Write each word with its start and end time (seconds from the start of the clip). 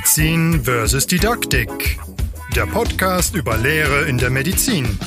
Medizin 0.00 0.64
versus 0.64 1.06
Didaktik. 1.06 1.98
Der 2.56 2.64
Podcast 2.64 3.36
über 3.36 3.58
Lehre 3.58 4.06
in 4.08 4.16
der 4.16 4.30
Medizin. 4.30 4.98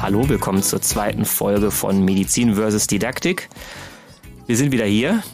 Hallo, 0.00 0.28
willkommen 0.28 0.62
zur 0.62 0.80
zweiten 0.80 1.24
Folge 1.24 1.72
von 1.72 2.04
Medizin 2.04 2.54
versus 2.54 2.86
Didaktik. 2.86 3.48
Wir 4.46 4.56
sind 4.56 4.70
wieder 4.70 4.84
hier 4.84 5.24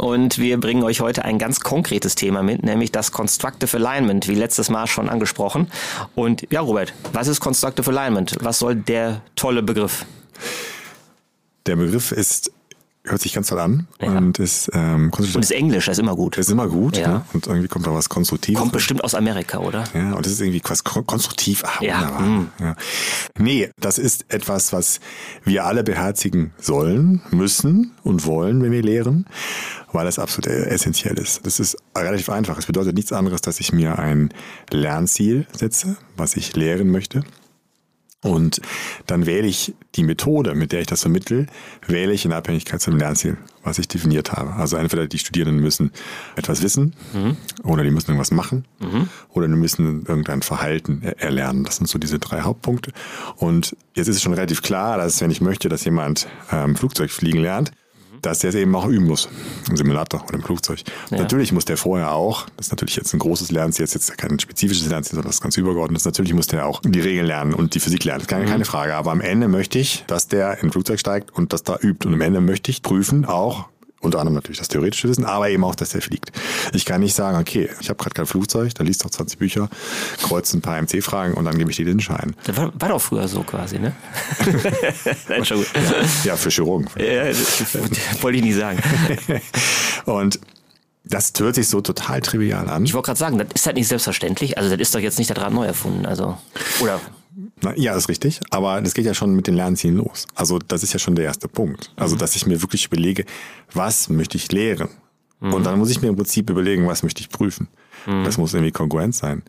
und 0.00 0.38
wir 0.38 0.60
bringen 0.60 0.84
euch 0.84 1.00
heute 1.00 1.24
ein 1.24 1.40
ganz 1.40 1.58
konkretes 1.58 2.14
Thema 2.14 2.44
mit, 2.44 2.62
nämlich 2.62 2.92
das 2.92 3.10
Constructive 3.10 3.76
Alignment, 3.76 4.28
wie 4.28 4.36
letztes 4.36 4.70
Mal 4.70 4.86
schon 4.86 5.08
angesprochen. 5.08 5.72
Und 6.14 6.46
ja, 6.52 6.60
Robert, 6.60 6.94
was 7.12 7.26
ist 7.26 7.40
Constructive 7.40 7.90
Alignment? 7.90 8.36
Was 8.42 8.60
soll 8.60 8.76
der 8.76 9.22
tolle 9.34 9.64
Begriff? 9.64 10.06
Der 11.66 11.74
Begriff 11.74 12.12
ist 12.12 12.52
hört 13.04 13.20
sich 13.20 13.32
ganz 13.32 13.48
toll 13.48 13.58
an 13.58 13.88
Ja. 14.00 14.16
und 14.16 14.38
ist 14.38 14.70
ähm, 14.74 15.10
Und 15.16 15.36
ist 15.42 15.50
Englisch, 15.50 15.86
das 15.86 15.94
ist 15.98 16.02
immer 16.02 16.14
gut. 16.14 16.38
ist 16.38 16.50
immer 16.50 16.68
gut 16.68 16.96
Ja. 16.96 17.08
ne? 17.08 17.24
und 17.32 17.46
irgendwie 17.48 17.66
kommt 17.68 17.86
da 17.86 17.92
was 17.92 18.08
Konstruktives. 18.08 18.60
Kommt 18.60 18.72
bestimmt 18.72 19.02
aus 19.02 19.14
Amerika, 19.16 19.58
oder? 19.58 19.84
Ja, 19.92 20.12
und 20.12 20.24
das 20.24 20.32
ist 20.32 20.40
irgendwie 20.40 20.62
was 20.68 20.84
kon- 20.84 21.04
konstruktiv. 21.06 21.64
Ah, 21.64 21.82
Ja, 21.82 21.98
wunderbar. 22.00 22.20
mm. 22.22 22.50
Ja. 22.60 22.76
Nee, 23.38 23.70
das 23.80 23.98
ist 23.98 24.26
etwas, 24.28 24.72
was 24.72 25.00
wir 25.44 25.64
alle 25.64 25.82
beherzigen 25.82 26.52
sollen, 26.58 27.22
müssen 27.32 27.92
und 28.04 28.24
wollen, 28.24 28.62
wenn 28.62 28.70
wir 28.70 28.82
lehren, 28.82 29.26
weil 29.92 30.04
das 30.04 30.18
absolut 30.20 30.46
äh, 30.46 30.66
essentiell 30.66 31.18
ist. 31.18 31.44
Das 31.44 31.58
ist 31.58 31.76
relativ 31.96 32.28
einfach. 32.30 32.56
Es 32.56 32.66
bedeutet 32.66 32.94
nichts 32.94 33.12
anderes, 33.12 33.40
dass 33.40 33.58
ich 33.58 33.72
mir 33.72 33.98
ein 33.98 34.32
Lernziel 34.70 35.46
setze, 35.52 35.96
was 36.16 36.36
ich 36.36 36.54
lehren 36.54 36.88
möchte. 36.90 37.24
Und 38.24 38.60
dann 39.06 39.26
wähle 39.26 39.48
ich 39.48 39.74
die 39.96 40.04
Methode, 40.04 40.54
mit 40.54 40.70
der 40.70 40.80
ich 40.80 40.86
das 40.86 41.02
vermittle, 41.02 41.46
wähle 41.88 42.12
ich 42.12 42.24
in 42.24 42.32
Abhängigkeit 42.32 42.80
zum 42.80 42.96
Lernziel, 42.96 43.36
was 43.64 43.80
ich 43.80 43.88
definiert 43.88 44.32
habe. 44.32 44.52
Also 44.54 44.76
entweder 44.76 45.08
die 45.08 45.18
Studierenden 45.18 45.60
müssen 45.60 45.90
etwas 46.36 46.62
wissen 46.62 46.94
oder 47.64 47.82
die 47.82 47.90
müssen 47.90 48.10
irgendwas 48.12 48.30
machen 48.30 48.64
oder 49.30 49.48
die 49.48 49.54
müssen 49.54 50.06
irgendein 50.06 50.42
Verhalten 50.42 51.00
er- 51.02 51.20
erlernen. 51.20 51.64
Das 51.64 51.76
sind 51.76 51.88
so 51.88 51.98
diese 51.98 52.20
drei 52.20 52.42
Hauptpunkte. 52.42 52.92
Und 53.36 53.76
jetzt 53.94 54.06
ist 54.06 54.16
es 54.16 54.22
schon 54.22 54.34
relativ 54.34 54.62
klar, 54.62 54.98
dass 54.98 55.20
wenn 55.20 55.32
ich 55.32 55.40
möchte, 55.40 55.68
dass 55.68 55.84
jemand 55.84 56.28
ähm, 56.52 56.76
Flugzeug 56.76 57.10
fliegen 57.10 57.40
lernt, 57.40 57.72
dass 58.22 58.38
der 58.38 58.50
es 58.50 58.56
eben 58.56 58.74
auch 58.74 58.86
üben 58.86 59.06
muss 59.06 59.28
im 59.68 59.76
Simulator 59.76 60.22
oder 60.24 60.34
im 60.34 60.42
Flugzeug. 60.42 60.82
Natürlich 61.10 61.52
muss 61.52 61.64
der 61.64 61.76
vorher 61.76 62.12
auch, 62.12 62.46
das 62.56 62.66
ist 62.66 62.72
natürlich 62.72 62.96
jetzt 62.96 63.12
ein 63.12 63.18
großes 63.18 63.50
Lernziel, 63.50 63.84
jetzt 63.84 63.94
jetzt 63.94 64.16
kein 64.16 64.38
spezifisches 64.38 64.88
Lernziel, 64.88 65.16
sondern 65.16 65.30
das 65.30 65.40
ganz 65.40 65.56
übergeordnetes, 65.56 66.04
natürlich 66.04 66.32
muss 66.32 66.46
der 66.46 66.66
auch 66.66 66.80
die 66.82 67.00
Regeln 67.00 67.26
lernen 67.26 67.54
und 67.54 67.74
die 67.74 67.80
Physik 67.80 68.04
lernen, 68.04 68.26
keine, 68.26 68.46
keine 68.46 68.64
Frage. 68.64 68.94
Aber 68.94 69.10
am 69.10 69.20
Ende 69.20 69.48
möchte 69.48 69.78
ich, 69.78 70.04
dass 70.06 70.28
der 70.28 70.58
in 70.58 70.68
ein 70.68 70.72
Flugzeug 70.72 71.00
steigt 71.00 71.30
und 71.36 71.52
das 71.52 71.62
da 71.62 71.76
übt. 71.80 72.06
Und 72.06 72.14
am 72.14 72.20
Ende 72.20 72.40
möchte 72.40 72.70
ich 72.70 72.82
prüfen 72.82 73.24
auch, 73.24 73.68
unter 74.02 74.18
anderem 74.18 74.34
natürlich 74.34 74.58
das 74.58 74.68
theoretische 74.68 75.08
Wissen, 75.08 75.24
aber 75.24 75.48
eben 75.48 75.64
auch, 75.64 75.74
dass 75.74 75.90
der 75.90 76.02
fliegt. 76.02 76.32
Ich 76.72 76.84
kann 76.84 77.00
nicht 77.00 77.14
sagen, 77.14 77.38
okay, 77.38 77.70
ich 77.80 77.88
habe 77.88 77.98
gerade 77.98 78.14
kein 78.14 78.26
Flugzeug, 78.26 78.74
da 78.74 78.84
liest 78.84 79.04
doch 79.04 79.10
20 79.10 79.38
Bücher, 79.38 79.68
kreuze 80.22 80.58
ein 80.58 80.60
paar 80.60 80.80
MC-Fragen 80.80 81.34
und 81.34 81.44
dann 81.44 81.56
gebe 81.56 81.70
ich 81.70 81.76
dir 81.76 81.86
den 81.86 82.00
Schein. 82.00 82.34
Das 82.44 82.56
war, 82.56 82.72
war 82.78 82.88
doch 82.90 83.00
früher 83.00 83.28
so 83.28 83.42
quasi, 83.42 83.78
ne? 83.78 83.94
Nein, 85.28 85.44
schon 85.44 85.58
gut. 85.58 85.68
Ja, 86.24 86.36
für 86.36 86.50
Chirurgen. 86.50 86.88
Ja, 86.96 87.24
wollte 88.20 88.38
ich 88.38 88.44
nie 88.44 88.52
sagen. 88.52 88.78
Und 90.04 90.40
das 91.04 91.32
hört 91.38 91.54
sich 91.54 91.68
so 91.68 91.80
total 91.80 92.20
trivial 92.20 92.68
an. 92.68 92.84
Ich 92.84 92.94
wollte 92.94 93.06
gerade 93.06 93.18
sagen, 93.18 93.38
das 93.38 93.48
ist 93.54 93.66
halt 93.66 93.76
nicht 93.76 93.88
selbstverständlich. 93.88 94.56
Also 94.56 94.70
das 94.70 94.78
ist 94.80 94.94
doch 94.94 95.00
jetzt 95.00 95.18
nicht 95.18 95.30
das 95.30 95.38
Rad 95.38 95.52
neu 95.52 95.66
erfunden. 95.66 96.06
Also, 96.06 96.38
oder 96.80 97.00
Na, 97.62 97.76
ja, 97.76 97.96
ist 97.96 98.08
richtig. 98.08 98.40
Aber 98.50 98.80
das 98.80 98.94
geht 98.94 99.06
ja 99.06 99.14
schon 99.14 99.34
mit 99.34 99.46
den 99.46 99.54
Lernzielen 99.54 99.96
los. 99.96 100.26
Also 100.34 100.58
das 100.58 100.82
ist 100.82 100.92
ja 100.92 100.98
schon 100.98 101.14
der 101.14 101.24
erste 101.24 101.48
Punkt. 101.48 101.92
Also 101.96 102.16
dass 102.16 102.36
ich 102.36 102.46
mir 102.46 102.60
wirklich 102.62 102.86
überlege, 102.86 103.24
was 103.72 104.08
möchte 104.08 104.36
ich 104.36 104.50
lehren? 104.52 104.88
Und 105.40 105.66
dann 105.66 105.76
muss 105.76 105.90
ich 105.90 106.00
mir 106.00 106.06
im 106.08 106.14
Prinzip 106.14 106.48
überlegen, 106.50 106.86
was 106.86 107.02
möchte 107.02 107.20
ich 107.20 107.28
prüfen. 107.28 107.66
Das 108.06 108.38
muss 108.38 108.54
irgendwie 108.54 108.70
kongruent 108.70 109.14
sein. 109.14 109.42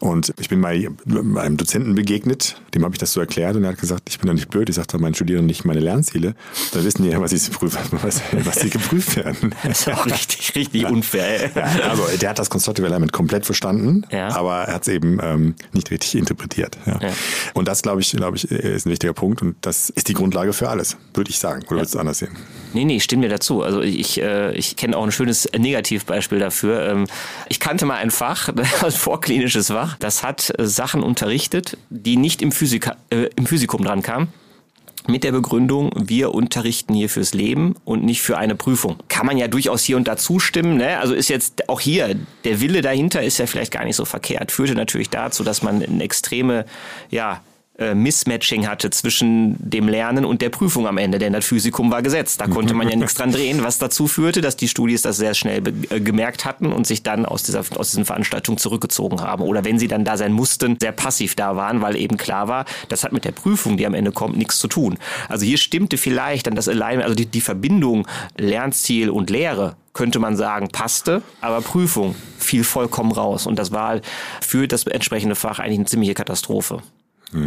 Und 0.00 0.32
ich 0.38 0.48
bin 0.48 0.60
mal 0.60 0.70
einem 0.74 1.56
Dozenten 1.56 1.94
begegnet, 1.94 2.60
dem 2.74 2.84
habe 2.84 2.94
ich 2.94 2.98
das 2.98 3.12
so 3.12 3.20
erklärt 3.20 3.56
und 3.56 3.64
er 3.64 3.70
hat 3.70 3.78
gesagt, 3.78 4.04
ich 4.08 4.18
bin 4.18 4.28
doch 4.28 4.34
nicht 4.34 4.48
blöd, 4.48 4.68
ich 4.68 4.76
sage 4.76 4.86
doch 4.92 4.98
meinen 5.00 5.14
Studierenden 5.14 5.46
nicht 5.46 5.64
meine 5.64 5.80
Lernziele. 5.80 6.34
Dann 6.72 6.84
wissen 6.84 7.02
die 7.02 7.08
ja, 7.10 7.20
was 7.20 7.32
sie 7.32 7.50
prüfen, 7.50 7.78
was, 8.02 8.20
was 8.44 8.60
sie 8.60 8.70
geprüft 8.70 9.16
werden. 9.16 9.54
das 9.64 9.80
ist 9.80 9.88
auch 9.92 10.06
richtig, 10.06 10.54
richtig 10.54 10.86
unfair. 10.86 11.50
Ja, 11.54 11.62
also 11.90 12.04
der 12.20 12.30
hat 12.30 12.38
das 12.38 12.48
Constructive 12.50 12.86
Element 12.86 13.12
komplett 13.12 13.44
verstanden, 13.44 14.04
Ja. 14.10 14.28
aber 14.36 14.62
er 14.64 14.74
hat 14.74 14.82
es 14.82 14.88
eben 14.88 15.18
ähm, 15.22 15.54
nicht 15.72 15.90
richtig 15.90 16.14
interpretiert. 16.16 16.78
Und 17.54 17.66
das, 17.68 17.82
glaube 17.82 18.00
ich, 18.00 18.12
glaube 18.12 18.36
ich, 18.36 18.44
ist 18.50 18.86
ein 18.86 18.90
wichtiger 18.90 19.12
Punkt 19.14 19.42
und 19.42 19.56
das 19.62 19.90
ist 19.90 20.08
die 20.08 20.14
Grundlage 20.14 20.52
für 20.52 20.68
alles, 20.68 20.96
würde 21.14 21.30
ich 21.30 21.38
sagen. 21.38 21.62
Oder 21.62 21.78
würdest 21.78 21.94
du 21.94 21.98
es 21.98 22.00
anders 22.00 22.18
sehen? 22.18 22.30
Nee, 22.74 22.84
nee, 22.84 22.96
ich 22.96 23.04
stimme 23.04 23.22
dir 23.22 23.28
dazu. 23.30 23.62
Also 23.62 23.80
ich, 23.80 24.20
äh, 24.20 24.52
ich 24.54 24.76
kenne 24.76 24.96
auch 24.96 25.02
ein 25.04 25.10
schönes 25.12 25.48
Negativbeispiel 25.56 26.38
dafür. 26.38 26.86
Ähm, 26.88 27.06
ich 27.48 27.60
kannte 27.60 27.86
mal 27.86 27.96
ein 27.96 28.10
Fach, 28.10 28.48
ein 28.82 28.92
vorklinisches 28.92 29.68
Fach, 29.68 29.87
das 29.98 30.22
hat 30.22 30.52
äh, 30.58 30.66
Sachen 30.66 31.02
unterrichtet, 31.02 31.76
die 31.90 32.16
nicht 32.16 32.42
im, 32.42 32.52
Physika, 32.52 32.96
äh, 33.10 33.28
im 33.36 33.46
Physikum 33.46 33.84
dran 33.84 34.02
kamen. 34.02 34.28
Mit 35.06 35.24
der 35.24 35.32
Begründung, 35.32 35.90
wir 35.96 36.34
unterrichten 36.34 36.92
hier 36.92 37.08
fürs 37.08 37.32
Leben 37.32 37.76
und 37.86 38.04
nicht 38.04 38.20
für 38.20 38.36
eine 38.36 38.54
Prüfung. 38.54 38.98
Kann 39.08 39.24
man 39.24 39.38
ja 39.38 39.48
durchaus 39.48 39.82
hier 39.82 39.96
und 39.96 40.06
da 40.06 40.18
zustimmen. 40.18 40.76
Ne? 40.76 40.98
Also 40.98 41.14
ist 41.14 41.30
jetzt 41.30 41.68
auch 41.70 41.80
hier, 41.80 42.14
der 42.44 42.60
Wille 42.60 42.82
dahinter 42.82 43.22
ist 43.22 43.38
ja 43.38 43.46
vielleicht 43.46 43.72
gar 43.72 43.84
nicht 43.84 43.96
so 43.96 44.04
verkehrt. 44.04 44.52
Führte 44.52 44.74
natürlich 44.74 45.08
dazu, 45.08 45.44
dass 45.44 45.62
man 45.62 45.82
eine 45.82 46.04
extreme, 46.04 46.66
ja, 47.10 47.40
äh, 47.78 47.94
Mismatching 47.94 48.66
hatte 48.66 48.90
zwischen 48.90 49.56
dem 49.58 49.88
Lernen 49.88 50.24
und 50.24 50.42
der 50.42 50.50
Prüfung 50.50 50.86
am 50.86 50.98
Ende, 50.98 51.18
denn 51.18 51.32
das 51.32 51.46
Physikum 51.46 51.90
war 51.90 52.02
gesetzt. 52.02 52.40
Da 52.40 52.46
konnte 52.48 52.74
man 52.74 52.88
ja 52.88 52.96
nichts 52.96 53.14
dran 53.14 53.30
drehen, 53.30 53.62
was 53.62 53.78
dazu 53.78 54.08
führte, 54.08 54.40
dass 54.40 54.56
die 54.56 54.68
Studis 54.68 55.02
das 55.02 55.16
sehr 55.16 55.34
schnell 55.34 55.62
äh, 55.90 56.00
gemerkt 56.00 56.44
hatten 56.44 56.72
und 56.72 56.86
sich 56.86 57.02
dann 57.02 57.24
aus 57.24 57.44
dieser 57.44 57.60
aus 57.76 57.90
diesen 57.90 58.04
Veranstaltungen 58.04 58.58
zurückgezogen 58.58 59.20
haben. 59.20 59.42
Oder 59.42 59.64
wenn 59.64 59.78
sie 59.78 59.88
dann 59.88 60.04
da 60.04 60.16
sein 60.16 60.32
mussten, 60.32 60.76
sehr 60.80 60.92
passiv 60.92 61.36
da 61.36 61.56
waren, 61.56 61.80
weil 61.80 61.96
eben 61.96 62.16
klar 62.16 62.48
war, 62.48 62.64
das 62.88 63.04
hat 63.04 63.12
mit 63.12 63.24
der 63.24 63.32
Prüfung, 63.32 63.76
die 63.76 63.86
am 63.86 63.94
Ende 63.94 64.12
kommt, 64.12 64.36
nichts 64.36 64.58
zu 64.58 64.68
tun. 64.68 64.98
Also 65.28 65.46
hier 65.46 65.58
stimmte 65.58 65.98
vielleicht 65.98 66.46
dann 66.46 66.54
das 66.54 66.68
Alignment, 66.68 67.04
also 67.04 67.14
die, 67.14 67.26
die 67.26 67.40
Verbindung 67.40 68.06
Lernziel 68.36 69.10
und 69.10 69.30
Lehre 69.30 69.76
könnte 69.92 70.18
man 70.20 70.36
sagen, 70.36 70.68
passte, 70.68 71.22
aber 71.40 71.60
Prüfung 71.60 72.14
fiel 72.38 72.62
vollkommen 72.62 73.10
raus. 73.10 73.46
Und 73.46 73.58
das 73.58 73.72
war 73.72 74.00
für 74.40 74.68
das 74.68 74.86
entsprechende 74.86 75.34
Fach 75.34 75.58
eigentlich 75.58 75.78
eine 75.78 75.86
ziemliche 75.86 76.14
Katastrophe. 76.14 76.82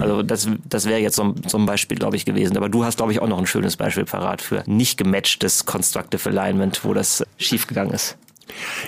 Also 0.01 0.21
das, 0.21 0.47
das 0.69 0.85
wäre 0.85 0.99
jetzt 0.99 1.15
so 1.15 1.23
ein, 1.23 1.35
so 1.47 1.57
ein 1.57 1.65
Beispiel, 1.65 1.97
glaube 1.97 2.15
ich, 2.15 2.25
gewesen. 2.25 2.55
Aber 2.57 2.69
du 2.69 2.85
hast, 2.85 2.97
glaube 2.97 3.11
ich, 3.11 3.19
auch 3.19 3.27
noch 3.27 3.39
ein 3.39 3.47
schönes 3.47 3.77
Beispiel 3.77 4.05
parat 4.05 4.41
für 4.41 4.63
nicht 4.67 4.97
gematchtes 4.97 5.65
Constructive 5.65 6.29
Alignment, 6.29 6.83
wo 6.85 6.93
das 6.93 7.23
schiefgegangen 7.37 7.93
ist. 7.93 8.17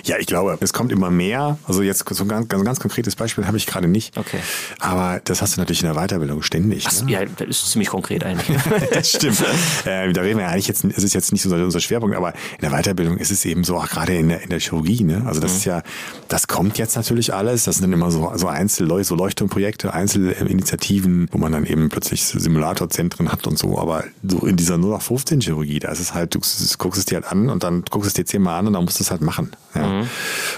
Ja, 0.04 0.16
ich 0.18 0.26
glaube, 0.26 0.56
es 0.60 0.72
kommt 0.72 0.92
immer 0.92 1.10
mehr. 1.10 1.58
Also 1.66 1.82
jetzt 1.82 2.04
so 2.08 2.24
ein 2.24 2.28
ganz, 2.28 2.48
ganz, 2.48 2.64
ganz 2.64 2.80
konkretes 2.80 3.16
Beispiel 3.16 3.46
habe 3.46 3.56
ich 3.56 3.66
gerade 3.66 3.88
nicht. 3.88 4.16
Okay. 4.16 4.38
Aber 4.80 5.20
das 5.24 5.42
hast 5.42 5.56
du 5.56 5.60
natürlich 5.60 5.82
in 5.82 5.92
der 5.92 5.94
Weiterbildung 5.94 6.42
ständig. 6.42 6.86
Ne? 7.02 7.10
Ja, 7.10 7.24
das 7.24 7.48
ist 7.48 7.70
ziemlich 7.70 7.88
konkret 7.88 8.24
eigentlich. 8.24 8.56
das 8.92 9.10
stimmt. 9.10 9.40
äh, 9.84 10.12
da 10.12 10.22
reden 10.22 10.38
wir 10.38 10.46
ja 10.46 10.50
eigentlich 10.50 10.68
jetzt, 10.68 10.84
es 10.84 11.02
ist 11.02 11.14
jetzt 11.14 11.32
nicht 11.32 11.42
so 11.42 11.54
unser 11.54 11.80
Schwerpunkt, 11.80 12.16
aber 12.16 12.32
in 12.32 12.68
der 12.68 12.70
Weiterbildung 12.70 13.18
ist 13.18 13.30
es 13.30 13.44
eben 13.44 13.64
so, 13.64 13.76
auch 13.76 13.88
gerade 13.88 14.16
in 14.16 14.28
der, 14.28 14.42
in 14.42 14.50
der 14.50 14.60
Chirurgie, 14.60 15.04
ne? 15.04 15.22
Also 15.26 15.40
das 15.40 15.54
ist 15.54 15.64
ja, 15.64 15.82
das 16.28 16.46
kommt 16.46 16.78
jetzt 16.78 16.96
natürlich 16.96 17.32
alles. 17.34 17.64
Das 17.64 17.76
sind 17.76 17.84
dann 17.84 17.92
immer 17.92 18.10
so, 18.10 18.32
so 18.36 18.48
Einzel, 18.48 19.04
so 19.04 19.14
Leuchtturmprojekte, 19.14 19.92
Einzelinitiativen, 19.92 21.28
wo 21.32 21.38
man 21.38 21.52
dann 21.52 21.66
eben 21.66 21.88
plötzlich 21.88 22.24
Simulatorzentren 22.24 23.30
hat 23.30 23.46
und 23.46 23.58
so. 23.58 23.78
Aber 23.78 24.04
so 24.22 24.46
in 24.46 24.56
dieser 24.56 24.74
0815 24.74 25.40
Chirurgie, 25.40 25.78
da 25.78 25.90
ist 25.90 26.00
es 26.00 26.14
halt, 26.14 26.34
du 26.34 26.40
guckst 26.78 26.98
es 26.98 27.04
dir 27.04 27.16
halt 27.16 27.26
an 27.26 27.48
und 27.48 27.62
dann 27.62 27.84
guckst 27.90 28.08
es 28.08 28.14
dir 28.14 28.24
zehnmal 28.24 28.58
an 28.58 28.66
und 28.66 28.72
dann 28.74 28.84
musst 28.84 28.98
du 28.98 29.04
es 29.04 29.10
halt 29.10 29.22
machen. 29.22 29.50
Ja. 29.74 30.06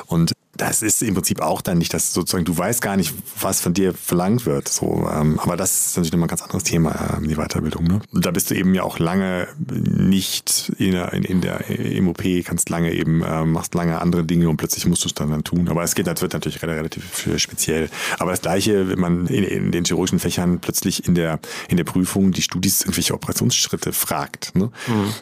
Und 0.07 0.33
das 0.57 0.83
ist 0.83 1.03
im 1.03 1.15
Prinzip 1.15 1.41
auch 1.41 1.61
dann 1.61 1.79
nicht, 1.79 1.93
dass 1.93 2.13
sozusagen 2.13 2.45
du 2.45 2.57
weißt 2.57 2.81
gar 2.81 2.97
nicht, 2.97 3.13
was 3.41 3.61
von 3.61 3.75
dir 3.75 3.93
verlangt 3.93 4.47
wird. 4.47 4.69
So, 4.69 5.09
ähm, 5.13 5.39
aber 5.39 5.57
das 5.57 5.89
ist 5.89 5.97
natürlich 5.97 6.13
nochmal 6.13 6.27
ein 6.27 6.31
ganz 6.31 6.43
anderes 6.43 6.65
Thema, 6.65 7.17
ähm, 7.17 7.29
die 7.29 7.37
Weiterbildung. 7.37 7.85
Ne? 7.85 8.01
Und 8.13 8.27
da 8.27 8.31
bist 8.31 8.51
du 8.51 8.55
eben 8.55 8.75
ja 8.75 8.83
auch 8.83 8.99
lange 8.99 9.49
nicht 9.69 10.73
in 10.79 10.93
der, 10.93 11.13
in, 11.13 11.25
in 11.25 11.41
der 11.41 11.69
im 11.69 12.09
OP, 12.09 12.23
kannst 12.45 12.71
lange 12.71 12.93
eben, 12.93 13.23
ähm, 13.27 13.53
machst 13.53 13.75
lange 13.75 14.01
andere 14.01 14.25
Dinge 14.25 14.49
und 14.49 14.57
plötzlich 14.57 14.87
musst 14.87 15.05
du 15.05 15.09
es 15.09 15.15
dann, 15.15 15.31
dann 15.31 15.45
tun. 15.45 15.69
Aber 15.69 15.83
es 15.83 15.95
geht, 15.95 16.07
das 16.07 16.23
wird 16.23 16.33
natürlich 16.33 16.63
relativ 16.63 17.29
speziell. 17.37 17.89
Aber 18.19 18.31
das 18.31 18.43
Gleiche, 18.43 18.89
wenn 18.89 18.99
man 18.99 19.27
in, 19.27 19.45
in 19.45 19.73
den 19.73 19.85
chirurgischen 19.85 20.19
Fächern 20.19 20.61
plötzlich 20.61 21.07
in 21.07 21.15
der, 21.15 21.39
in 21.69 21.77
der 21.77 21.85
Prüfung 21.85 22.33
die 22.33 22.43
Studis 22.43 22.83
irgendwelche 22.83 23.15
Operationsschritte 23.15 23.93
fragt. 23.93 24.55
Ne? 24.55 24.71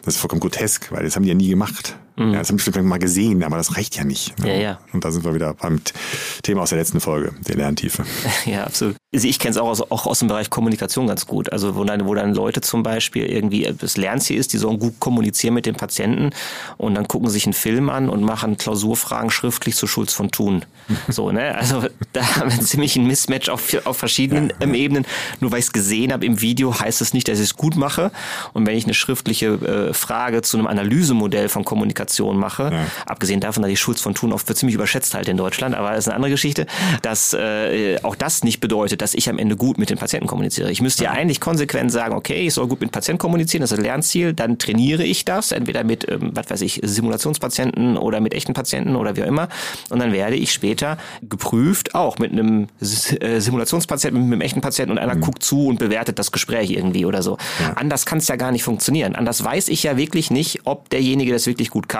Das 0.03 0.15
ist 0.15 0.19
vollkommen 0.19 0.39
grotesk, 0.39 0.91
weil 0.91 1.03
das 1.03 1.15
haben 1.15 1.23
die 1.23 1.29
ja 1.29 1.35
nie 1.35 1.49
gemacht. 1.49 1.97
Ja, 2.17 2.39
das 2.39 2.49
haben 2.49 2.57
die 2.57 2.63
vielleicht 2.63 2.85
mal 2.85 2.97
gesehen, 2.97 3.43
aber 3.43 3.57
das 3.57 3.75
reicht 3.75 3.97
ja 3.97 4.05
nicht. 4.05 4.39
Ne? 4.39 4.47
Ja, 4.47 4.61
ja. 4.61 4.79
Und 4.93 5.03
da 5.03 5.11
sind 5.11 5.25
wir 5.25 5.33
wieder 5.33 5.53
beim 5.53 5.81
Thema 6.43 6.61
aus 6.61 6.69
der 6.69 6.79
letzten 6.79 7.01
Folge, 7.01 7.33
der 7.47 7.55
Lerntiefe. 7.55 8.05
Ja, 8.45 8.65
absolut. 8.65 8.95
Also 9.13 9.27
ich 9.27 9.39
kenne 9.39 9.51
es 9.51 9.57
auch 9.57 9.67
aus, 9.67 9.81
auch 9.81 10.05
aus 10.05 10.19
dem 10.19 10.27
Bereich 10.27 10.49
Kommunikation 10.49 11.07
ganz 11.07 11.25
gut. 11.25 11.51
Also 11.51 11.75
wo 11.75 11.83
dann, 11.83 12.05
wo 12.05 12.13
dann 12.13 12.35
Leute 12.35 12.61
zum 12.61 12.83
Beispiel 12.83 13.25
irgendwie 13.25 13.73
das 13.75 13.97
Lernziel 13.97 14.37
ist, 14.37 14.53
die 14.53 14.57
sollen 14.57 14.77
gut 14.77 14.99
kommunizieren 14.99 15.53
mit 15.55 15.65
den 15.65 15.75
Patienten 15.75 16.29
und 16.77 16.95
dann 16.95 17.07
gucken 17.07 17.29
sich 17.29 17.45
einen 17.45 17.53
Film 17.53 17.89
an 17.89 18.09
und 18.09 18.21
machen 18.21 18.57
Klausurfragen 18.57 19.31
schriftlich 19.31 19.75
zu 19.75 19.87
Schulz 19.87 20.13
von 20.13 20.31
Thun. 20.31 20.65
So, 21.07 21.31
ne? 21.31 21.55
Also 21.55 21.85
da 22.13 22.37
haben 22.37 22.51
wir 22.51 22.59
ziemlich 22.61 22.95
ein 22.95 23.07
Mismatch 23.07 23.49
auf, 23.49 23.75
auf 23.85 23.97
verschiedenen 23.97 24.51
ähm, 24.59 24.73
Ebenen. 24.73 25.05
Nur 25.39 25.51
weil 25.51 25.59
ich 25.59 25.65
es 25.65 25.73
gesehen 25.73 26.11
habe 26.11 26.25
im 26.25 26.41
Video, 26.41 26.79
heißt 26.79 27.01
es 27.01 27.13
nicht, 27.13 27.27
dass 27.27 27.39
ich 27.39 27.45
es 27.45 27.55
gut 27.55 27.75
mache. 27.75 28.11
Und 28.53 28.65
wenn 28.65 28.75
ich 28.75 28.85
eine 28.85 28.93
schriftliche 28.93 29.47
äh, 29.47 29.93
Frage 29.93 30.41
zu 30.41 30.57
einem 30.57 30.67
Analysemodell 30.67 31.47
von 31.49 31.63
Kommunikation 31.63 32.04
Kommunikation 32.05 32.37
mache. 32.37 32.63
Ja. 32.71 32.85
Abgesehen 33.05 33.39
davon, 33.39 33.63
dass 33.63 33.69
die 33.69 33.77
Schulz 33.77 34.01
von 34.01 34.13
Thun 34.13 34.33
oft 34.33 34.47
wird 34.47 34.57
ziemlich 34.57 34.75
überschätzt 34.75 35.13
halt 35.13 35.27
in 35.27 35.37
Deutschland, 35.37 35.75
aber 35.75 35.91
das 35.91 35.99
ist 35.99 36.07
eine 36.07 36.15
andere 36.15 36.31
Geschichte, 36.31 36.65
dass 37.01 37.33
äh, 37.33 37.97
auch 38.03 38.15
das 38.15 38.43
nicht 38.43 38.59
bedeutet, 38.59 39.01
dass 39.01 39.13
ich 39.13 39.29
am 39.29 39.37
Ende 39.37 39.55
gut 39.55 39.77
mit 39.77 39.89
den 39.89 39.97
Patienten 39.97 40.27
kommuniziere. 40.27 40.71
Ich 40.71 40.81
müsste 40.81 41.03
ja 41.05 41.11
eigentlich 41.11 41.39
konsequent 41.39 41.91
sagen, 41.91 42.15
okay, 42.15 42.47
ich 42.47 42.53
soll 42.53 42.67
gut 42.67 42.81
mit 42.81 42.91
Patienten 42.91 43.19
kommunizieren, 43.19 43.61
das 43.61 43.71
ist 43.71 43.77
das 43.77 43.85
Lernziel, 43.85 44.33
dann 44.33 44.57
trainiere 44.57 45.03
ich 45.03 45.25
das, 45.25 45.51
entweder 45.51 45.83
mit, 45.83 46.09
ähm, 46.09 46.31
was 46.33 46.49
weiß 46.49 46.61
ich, 46.61 46.81
Simulationspatienten 46.83 47.97
oder 47.97 48.19
mit 48.19 48.33
echten 48.33 48.53
Patienten 48.53 48.95
oder 48.95 49.15
wie 49.15 49.23
auch 49.23 49.27
immer. 49.27 49.49
Und 49.89 49.99
dann 49.99 50.11
werde 50.11 50.35
ich 50.35 50.51
später 50.51 50.97
geprüft, 51.21 51.95
auch 51.95 52.19
mit 52.19 52.31
einem 52.31 52.67
äh, 52.81 53.39
Simulationspatienten, 53.39 54.23
mit 54.23 54.33
einem 54.33 54.41
echten 54.41 54.61
Patienten 54.61 54.91
und 54.91 54.99
einer 54.99 55.15
mhm. 55.15 55.21
guckt 55.21 55.43
zu 55.43 55.67
und 55.67 55.79
bewertet 55.79 56.19
das 56.19 56.31
Gespräch 56.31 56.71
irgendwie 56.71 57.05
oder 57.05 57.21
so. 57.21 57.37
Ja. 57.59 57.73
Anders 57.75 58.05
kann 58.05 58.19
es 58.19 58.27
ja 58.27 58.35
gar 58.35 58.51
nicht 58.51 58.63
funktionieren. 58.63 59.15
Anders 59.15 59.43
weiß 59.43 59.69
ich 59.69 59.83
ja 59.83 59.97
wirklich 59.97 60.31
nicht, 60.31 60.61
ob 60.65 60.89
derjenige 60.89 61.31
das 61.31 61.47
wirklich 61.47 61.69
gut 61.69 61.89
kann. 61.89 61.94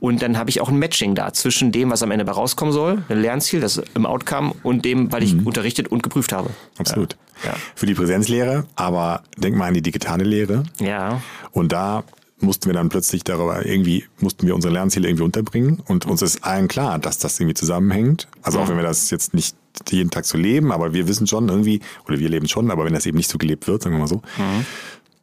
Und 0.00 0.22
dann 0.22 0.38
habe 0.38 0.50
ich 0.50 0.60
auch 0.60 0.68
ein 0.68 0.78
Matching 0.78 1.14
da 1.14 1.32
zwischen 1.32 1.72
dem, 1.72 1.90
was 1.90 2.02
am 2.02 2.10
Ende 2.10 2.24
bei 2.24 2.32
rauskommen 2.32 2.72
soll, 2.72 3.02
ein 3.08 3.20
Lernziel, 3.20 3.60
das 3.60 3.80
im 3.94 4.06
Outcome 4.06 4.54
und 4.62 4.84
dem, 4.84 5.12
weil 5.12 5.22
ich 5.22 5.34
mhm. 5.34 5.46
unterrichtet 5.46 5.88
und 5.88 6.02
geprüft 6.02 6.32
habe. 6.32 6.50
Absolut. 6.78 7.16
Ja. 7.44 7.54
Für 7.74 7.86
die 7.86 7.94
Präsenzlehre, 7.94 8.66
aber 8.76 9.22
denk 9.36 9.56
mal 9.56 9.68
an 9.68 9.74
die 9.74 9.82
digitale 9.82 10.24
Lehre. 10.24 10.64
Ja. 10.80 11.20
Und 11.52 11.72
da 11.72 12.04
mussten 12.40 12.66
wir 12.66 12.74
dann 12.74 12.88
plötzlich 12.88 13.24
darüber 13.24 13.64
irgendwie, 13.66 14.04
mussten 14.20 14.46
wir 14.46 14.54
unsere 14.54 14.72
Lernziele 14.72 15.08
irgendwie 15.08 15.24
unterbringen 15.24 15.82
und 15.86 16.06
uns 16.06 16.22
ist 16.22 16.44
allen 16.44 16.68
klar, 16.68 16.98
dass 16.98 17.18
das 17.18 17.38
irgendwie 17.38 17.54
zusammenhängt. 17.54 18.28
Also 18.42 18.60
auch 18.60 18.68
wenn 18.68 18.76
wir 18.76 18.84
das 18.84 19.10
jetzt 19.10 19.34
nicht 19.34 19.56
jeden 19.90 20.10
Tag 20.10 20.24
so 20.24 20.38
leben, 20.38 20.72
aber 20.72 20.92
wir 20.92 21.08
wissen 21.08 21.26
schon 21.26 21.48
irgendwie, 21.48 21.80
oder 22.06 22.18
wir 22.18 22.28
leben 22.28 22.48
schon, 22.48 22.70
aber 22.70 22.84
wenn 22.84 22.94
das 22.94 23.06
eben 23.06 23.16
nicht 23.16 23.30
so 23.30 23.38
gelebt 23.38 23.66
wird, 23.66 23.82
sagen 23.82 23.94
wir 23.94 24.00
mal 24.00 24.08
so, 24.08 24.16
mhm. 24.16 24.66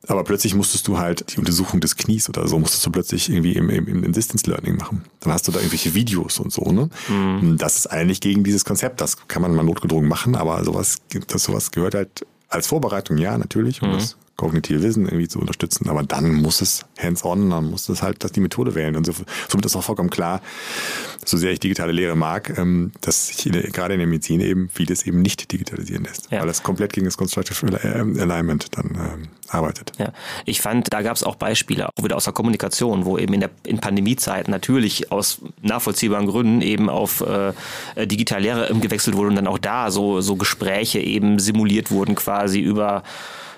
Aber 0.07 0.23
plötzlich 0.23 0.55
musstest 0.55 0.87
du 0.87 0.97
halt 0.97 1.33
die 1.33 1.39
Untersuchung 1.39 1.79
des 1.79 1.95
Knies 1.95 2.29
oder 2.29 2.47
so, 2.47 2.59
musstest 2.59 2.85
du 2.85 2.91
plötzlich 2.91 3.29
irgendwie 3.29 3.53
im, 3.53 3.69
im, 3.69 4.03
im 4.03 4.11
Distance 4.11 4.49
Learning 4.49 4.77
machen. 4.77 5.03
Dann 5.21 5.33
hast 5.33 5.47
du 5.47 5.51
da 5.51 5.59
irgendwelche 5.59 5.93
Videos 5.93 6.39
und 6.39 6.51
so, 6.51 6.71
ne? 6.71 6.89
Mhm. 7.07 7.57
Das 7.57 7.77
ist 7.77 7.87
eigentlich 7.87 8.21
gegen 8.21 8.43
dieses 8.43 8.65
Konzept. 8.65 9.01
Das 9.01 9.27
kann 9.27 9.41
man 9.41 9.55
mal 9.55 9.63
notgedrungen 9.63 10.07
machen, 10.07 10.35
aber 10.35 10.63
sowas, 10.63 10.97
das, 11.27 11.43
sowas 11.43 11.71
gehört 11.71 11.95
halt 11.95 12.25
als 12.49 12.67
Vorbereitung, 12.67 13.17
ja, 13.17 13.37
natürlich. 13.37 13.81
Und 13.81 13.89
mhm. 13.89 13.93
das 13.93 14.17
kognitive 14.35 14.83
Wissen 14.83 15.05
irgendwie 15.05 15.27
zu 15.27 15.39
unterstützen. 15.39 15.89
Aber 15.89 16.03
dann 16.03 16.33
muss 16.33 16.61
es 16.61 16.85
hands-on, 16.97 17.49
dann 17.49 17.69
muss 17.69 17.89
es 17.89 18.01
halt 18.01 18.23
dass 18.23 18.31
die 18.31 18.41
Methode 18.41 18.75
wählen. 18.75 18.95
Und 18.95 19.05
so, 19.05 19.13
somit 19.47 19.65
ist 19.65 19.75
auch 19.75 19.83
vollkommen 19.83 20.09
klar, 20.09 20.41
so 21.23 21.37
sehr 21.37 21.51
ich 21.51 21.59
digitale 21.59 21.91
Lehre 21.91 22.15
mag, 22.15 22.57
ähm, 22.57 22.91
dass 23.01 23.27
sich 23.27 23.51
gerade 23.71 23.93
in 23.93 23.99
der 23.99 24.07
Medizin 24.07 24.41
eben 24.41 24.69
vieles 24.69 25.05
eben 25.05 25.21
nicht 25.21 25.51
digitalisieren 25.51 26.03
lässt. 26.03 26.31
Ja. 26.31 26.41
Weil 26.41 26.47
das 26.47 26.63
komplett 26.63 26.93
gegen 26.93 27.05
das 27.05 27.17
Constructive 27.17 27.65
Alignment 28.19 28.77
dann 28.77 28.85
ähm, 28.95 29.27
arbeitet. 29.47 29.93
Ja, 29.97 30.11
ich 30.45 30.61
fand, 30.61 30.91
da 30.91 31.01
gab 31.01 31.15
es 31.15 31.23
auch 31.23 31.35
Beispiele, 31.35 31.89
auch 31.89 32.03
wieder 32.03 32.15
aus 32.15 32.25
der 32.25 32.33
Kommunikation, 32.33 33.05
wo 33.05 33.17
eben 33.17 33.33
in 33.33 33.39
der 33.41 33.49
in 33.65 33.79
Pandemiezeiten 33.79 34.51
natürlich 34.51 35.11
aus 35.11 35.39
nachvollziehbaren 35.61 36.27
Gründen 36.27 36.61
eben 36.61 36.89
auf 36.89 37.21
äh, 37.21 37.53
digitale 38.05 38.43
Lehre 38.43 38.79
gewechselt 38.79 39.15
wurde 39.15 39.29
und 39.29 39.35
dann 39.35 39.47
auch 39.47 39.59
da 39.59 39.91
so, 39.91 40.21
so 40.21 40.35
Gespräche 40.35 40.99
eben 40.99 41.39
simuliert 41.39 41.91
wurden 41.91 42.15
quasi 42.15 42.59
über 42.59 43.03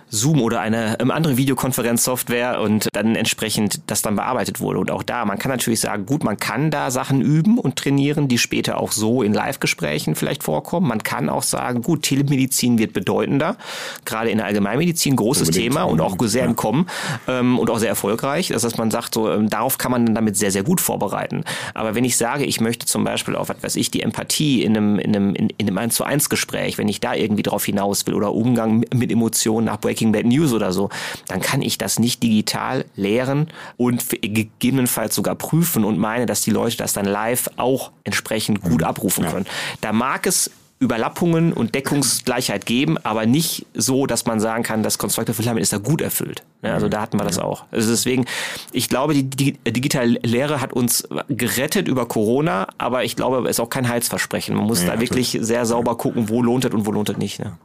Zoom 0.09 0.41
oder 0.41 0.61
eine 0.61 0.99
ähm, 0.99 1.11
andere 1.11 1.37
Videokonferenzsoftware 1.37 2.61
und 2.61 2.87
dann 2.93 3.15
entsprechend 3.15 3.81
das 3.87 4.01
dann 4.01 4.15
bearbeitet 4.15 4.59
wurde. 4.59 4.79
Und 4.79 4.91
auch 4.91 5.03
da, 5.03 5.25
man 5.25 5.37
kann 5.37 5.51
natürlich 5.51 5.81
sagen, 5.81 6.05
gut, 6.05 6.23
man 6.23 6.37
kann 6.37 6.71
da 6.71 6.91
Sachen 6.91 7.21
üben 7.21 7.57
und 7.57 7.75
trainieren, 7.75 8.27
die 8.27 8.37
später 8.37 8.79
auch 8.79 8.91
so 8.91 9.21
in 9.21 9.33
Live-Gesprächen 9.33 10.15
vielleicht 10.15 10.43
vorkommen. 10.43 10.87
Man 10.87 11.03
kann 11.03 11.29
auch 11.29 11.43
sagen, 11.43 11.81
gut, 11.81 12.03
Telemedizin 12.03 12.77
wird 12.77 12.93
bedeutender, 12.93 13.57
gerade 14.05 14.29
in 14.29 14.37
der 14.37 14.47
Allgemeinmedizin 14.47 15.15
großes 15.15 15.49
Unbedingt. 15.49 15.73
Thema 15.73 15.83
und 15.83 15.99
auch 15.99 16.15
sehr 16.21 16.43
ja. 16.43 16.49
im 16.49 16.55
Kommen 16.55 16.87
ähm, 17.27 17.59
und 17.59 17.69
auch 17.69 17.79
sehr 17.79 17.89
erfolgreich. 17.89 18.49
Das 18.49 18.63
heißt, 18.63 18.77
man 18.77 18.91
sagt 18.91 19.13
so, 19.13 19.29
ähm, 19.29 19.49
darauf 19.49 19.77
kann 19.77 19.91
man 19.91 20.05
dann 20.05 20.15
damit 20.15 20.37
sehr, 20.37 20.51
sehr 20.51 20.63
gut 20.63 20.79
vorbereiten. 20.79 21.43
Aber 21.73 21.95
wenn 21.95 22.05
ich 22.05 22.15
sage, 22.17 22.45
ich 22.45 22.61
möchte 22.61 22.85
zum 22.85 23.03
Beispiel 23.03 23.35
auf, 23.35 23.49
was 23.49 23.61
weiß 23.61 23.75
ich, 23.75 23.91
die 23.91 24.01
Empathie 24.01 24.63
in 24.63 24.77
einem, 24.77 24.99
in 24.99 25.15
einem, 25.15 25.35
in, 25.35 25.49
in 25.57 25.67
einem 25.67 25.77
1 25.77 25.95
zu 25.95 26.05
1 26.05 26.29
Gespräch, 26.29 26.77
wenn 26.77 26.87
ich 26.87 27.01
da 27.01 27.13
irgendwie 27.13 27.43
drauf 27.43 27.65
hinaus 27.65 28.07
will 28.07 28.13
oder 28.13 28.33
Umgang 28.33 28.85
mit 28.93 29.11
Emotionen 29.11 29.65
nach 29.65 29.79
Break 29.79 29.96
Breaking 29.97 30.11
Bad 30.11 30.25
News 30.25 30.53
oder 30.53 30.71
so, 30.71 30.89
dann 31.27 31.41
kann 31.41 31.61
ich 31.61 31.77
das 31.77 31.97
nicht 31.97 32.21
digital 32.21 32.85
lehren 32.95 33.47
und 33.77 34.05
gegebenenfalls 34.21 35.15
sogar 35.15 35.35
prüfen 35.35 35.83
und 35.83 35.97
meine, 35.97 36.25
dass 36.27 36.41
die 36.41 36.51
Leute 36.51 36.77
das 36.77 36.93
dann 36.93 37.05
live 37.05 37.49
auch 37.57 37.91
entsprechend 38.03 38.61
gut 38.61 38.81
mhm. 38.81 38.87
abrufen 38.87 39.25
können. 39.25 39.47
Da 39.81 39.91
mag 39.91 40.27
es 40.27 40.51
Überlappungen 40.79 41.53
und 41.53 41.73
Deckungsgleichheit 41.73 42.67
geben, 42.67 42.99
aber 42.99 43.25
nicht 43.25 43.65
so, 43.73 44.05
dass 44.05 44.27
man 44.27 44.39
sagen 44.39 44.61
kann, 44.61 44.83
das 44.83 44.99
Constructive 44.99 45.35
Alignment 45.39 45.63
ist 45.63 45.73
da 45.73 45.79
gut 45.79 46.01
erfüllt. 46.01 46.43
Also 46.61 46.85
mhm. 46.85 46.91
da 46.91 47.01
hatten 47.01 47.19
wir 47.19 47.23
das 47.23 47.39
auch. 47.39 47.65
Also 47.71 47.89
deswegen, 47.89 48.25
ich 48.71 48.87
glaube, 48.87 49.15
die 49.15 49.53
digitale 49.53 50.19
Lehre 50.21 50.61
hat 50.61 50.73
uns 50.73 51.07
gerettet 51.29 51.87
über 51.87 52.07
Corona, 52.07 52.67
aber 52.77 53.03
ich 53.03 53.15
glaube, 53.15 53.39
es 53.45 53.57
ist 53.57 53.59
auch 53.59 53.71
kein 53.71 53.89
Heilsversprechen. 53.89 54.55
Man 54.55 54.65
muss 54.65 54.83
ja, 54.83 54.93
da 54.93 55.01
wirklich 55.01 55.39
sehr 55.41 55.65
sauber 55.65 55.97
gucken, 55.97 56.29
wo 56.29 56.43
lohnt 56.43 56.65
es 56.65 56.71
und 56.71 56.85
wo 56.85 56.91
lohnt 56.91 57.09
es 57.09 57.17
nicht. 57.17 57.39
Ne? 57.39 57.57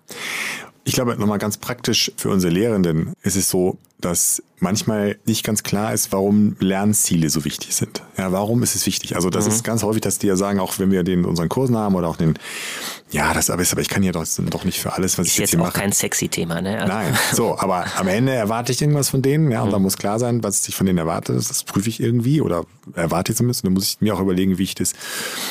Ich 0.84 0.94
glaube, 0.94 1.16
nochmal 1.16 1.38
ganz 1.38 1.58
praktisch 1.58 2.12
für 2.16 2.30
unsere 2.30 2.52
Lehrenden 2.52 3.12
ist 3.22 3.36
es 3.36 3.48
so, 3.48 3.78
dass 4.04 4.42
manchmal 4.62 5.18
nicht 5.26 5.44
ganz 5.44 5.62
klar 5.62 5.92
ist, 5.92 6.12
warum 6.12 6.56
Lernziele 6.60 7.28
so 7.30 7.44
wichtig 7.44 7.74
sind. 7.74 8.02
Ja, 8.16 8.30
warum 8.30 8.62
ist 8.62 8.76
es 8.76 8.86
wichtig? 8.86 9.16
Also 9.16 9.28
das 9.28 9.46
mhm. 9.46 9.52
ist 9.52 9.64
ganz 9.64 9.82
häufig, 9.82 10.02
dass 10.02 10.18
die 10.18 10.28
ja 10.28 10.36
sagen, 10.36 10.60
auch 10.60 10.78
wenn 10.78 10.90
wir 10.90 11.02
den 11.02 11.24
unseren 11.24 11.48
Kursen 11.48 11.76
haben 11.76 11.96
oder 11.96 12.08
auch 12.08 12.16
den, 12.16 12.38
ja, 13.10 13.34
das 13.34 13.50
aber 13.50 13.62
ist, 13.62 13.72
aber 13.72 13.80
ich 13.80 13.88
kann 13.88 14.02
ja 14.02 14.12
doch, 14.12 14.24
doch 14.50 14.64
nicht 14.64 14.78
für 14.78 14.92
alles, 14.92 15.18
was 15.18 15.26
ist 15.26 15.32
ich 15.32 15.38
jetzt, 15.38 15.50
hier 15.50 15.58
mache. 15.58 15.68
Ist 15.68 15.74
jetzt 15.74 15.78
auch 15.78 15.82
kein 15.82 15.92
sexy 15.92 16.28
Thema, 16.28 16.62
ne? 16.62 16.80
Also 16.80 16.92
Nein, 16.92 17.18
so, 17.32 17.58
aber 17.58 17.86
am 17.96 18.06
Ende 18.06 18.32
erwarte 18.32 18.72
ich 18.72 18.80
irgendwas 18.80 19.10
von 19.10 19.20
denen, 19.20 19.50
ja, 19.50 19.62
und 19.62 19.68
mhm. 19.68 19.72
da 19.72 19.78
muss 19.80 19.98
klar 19.98 20.18
sein, 20.18 20.42
was 20.44 20.66
ich 20.68 20.76
von 20.76 20.86
denen 20.86 20.98
erwarte, 20.98 21.32
das 21.32 21.64
prüfe 21.64 21.88
ich 21.88 22.00
irgendwie 22.00 22.40
oder 22.40 22.64
erwarte 22.94 23.32
ich 23.32 23.38
zumindest, 23.38 23.64
und 23.64 23.68
dann 23.68 23.74
muss 23.74 23.88
ich 23.88 24.00
mir 24.00 24.14
auch 24.14 24.20
überlegen, 24.20 24.58
wie 24.58 24.64
ich 24.64 24.74
das, 24.74 24.92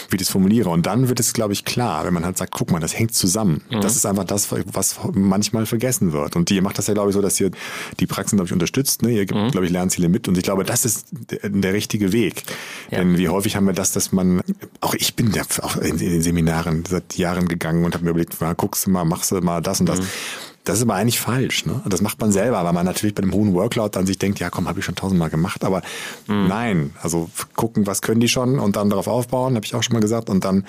wie 0.10 0.16
ich 0.16 0.22
das 0.22 0.30
formuliere. 0.30 0.70
Und 0.70 0.86
dann 0.86 1.10
wird 1.10 1.20
es, 1.20 1.34
glaube 1.34 1.54
ich, 1.54 1.66
klar, 1.66 2.06
wenn 2.06 2.14
man 2.14 2.26
halt 2.26 2.38
sagt, 2.38 2.54
guck 2.54 2.72
mal, 2.72 2.80
das 2.80 2.98
hängt 2.98 3.14
zusammen. 3.14 3.62
Mhm. 3.70 3.82
Das 3.82 3.96
ist 3.96 4.06
einfach 4.06 4.26
das, 4.26 4.48
was 4.66 5.00
manchmal 5.14 5.66
vergessen 5.66 6.14
wird. 6.14 6.36
Und 6.36 6.50
ihr 6.52 6.62
macht 6.62 6.78
das 6.78 6.88
ja, 6.88 6.94
glaube 6.94 7.10
ich, 7.10 7.16
so, 7.16 7.22
dass 7.22 7.40
ihr 7.40 7.52
die 8.00 8.08
Praxen, 8.08 8.40
glaube 8.42 8.48
ich, 8.48 8.54
unterstützt, 8.54 9.04
ne? 9.04 9.12
Ihr 9.12 9.26
gibt, 9.26 9.40
mhm. 9.40 9.52
glaube 9.52 9.66
ich, 9.66 9.72
Lernziele 9.72 10.10
mit. 10.10 10.28
Und 10.28 10.38
ich 10.38 10.44
glaube, 10.44 10.64
das 10.64 10.86
ist 10.86 11.08
der, 11.12 11.50
der 11.50 11.74
richtige 11.74 12.12
Weg. 12.12 12.44
Ja. 12.90 13.00
Denn 13.00 13.18
wie 13.18 13.30
häufig 13.30 13.56
haben 13.56 13.68
wir 13.68 13.74
das, 13.74 13.92
dass 13.92 14.12
man, 14.12 14.42
auch 14.80 14.96
ich 14.96 15.16
bin 15.16 15.32
ja 15.32 15.44
auch 15.62 15.78
in, 15.78 16.00
in 16.00 16.12
den 16.12 16.22
Seminaren 16.22 16.84
seit 16.86 17.18
Jahren 17.18 17.48
gegangen 17.48 17.86
und 17.86 17.94
habe 17.94 18.04
mir 18.04 18.12
überlegt, 18.12 18.36
na, 18.40 18.54
guckst 18.54 18.86
du 18.86 18.90
mal, 18.90 19.06
machst 19.06 19.32
du 19.32 19.40
mal 19.42 19.62
das 19.62 19.80
und 19.80 19.88
das. 19.88 20.00
Mhm. 20.00 20.08
Das 20.64 20.78
ist 20.78 20.84
aber 20.84 20.94
eigentlich 20.94 21.20
falsch. 21.20 21.66
Ne? 21.66 21.82
Das 21.88 22.02
macht 22.02 22.20
man 22.22 22.32
selber, 22.32 22.64
weil 22.64 22.74
man 22.74 22.86
natürlich 22.86 23.16
bei 23.16 23.22
dem 23.22 23.34
hohen 23.34 23.54
Workload 23.56 23.90
dann 23.94 24.06
sich 24.06 24.20
denkt, 24.20 24.40
ja 24.40 24.52
komm, 24.52 24.68
habe 24.68 24.78
ich 24.78 24.86
schon 24.86 24.94
tausendmal 24.94 25.32
gemacht. 25.32 25.64
Aber 25.64 25.82
mhm. 26.28 26.48
nein, 26.48 26.94
also 27.02 27.32
gucken, 27.56 27.88
was 27.88 28.04
können 28.04 28.20
die 28.20 28.28
schon 28.28 28.60
und 28.60 28.76
dann 28.76 28.90
darauf 28.90 29.08
aufbauen, 29.08 29.56
habe 29.56 29.66
ich 29.66 29.74
auch 29.74 29.82
schon 29.82 29.94
mal 29.94 30.02
gesagt. 30.02 30.30
Und 30.30 30.46
dann 30.46 30.66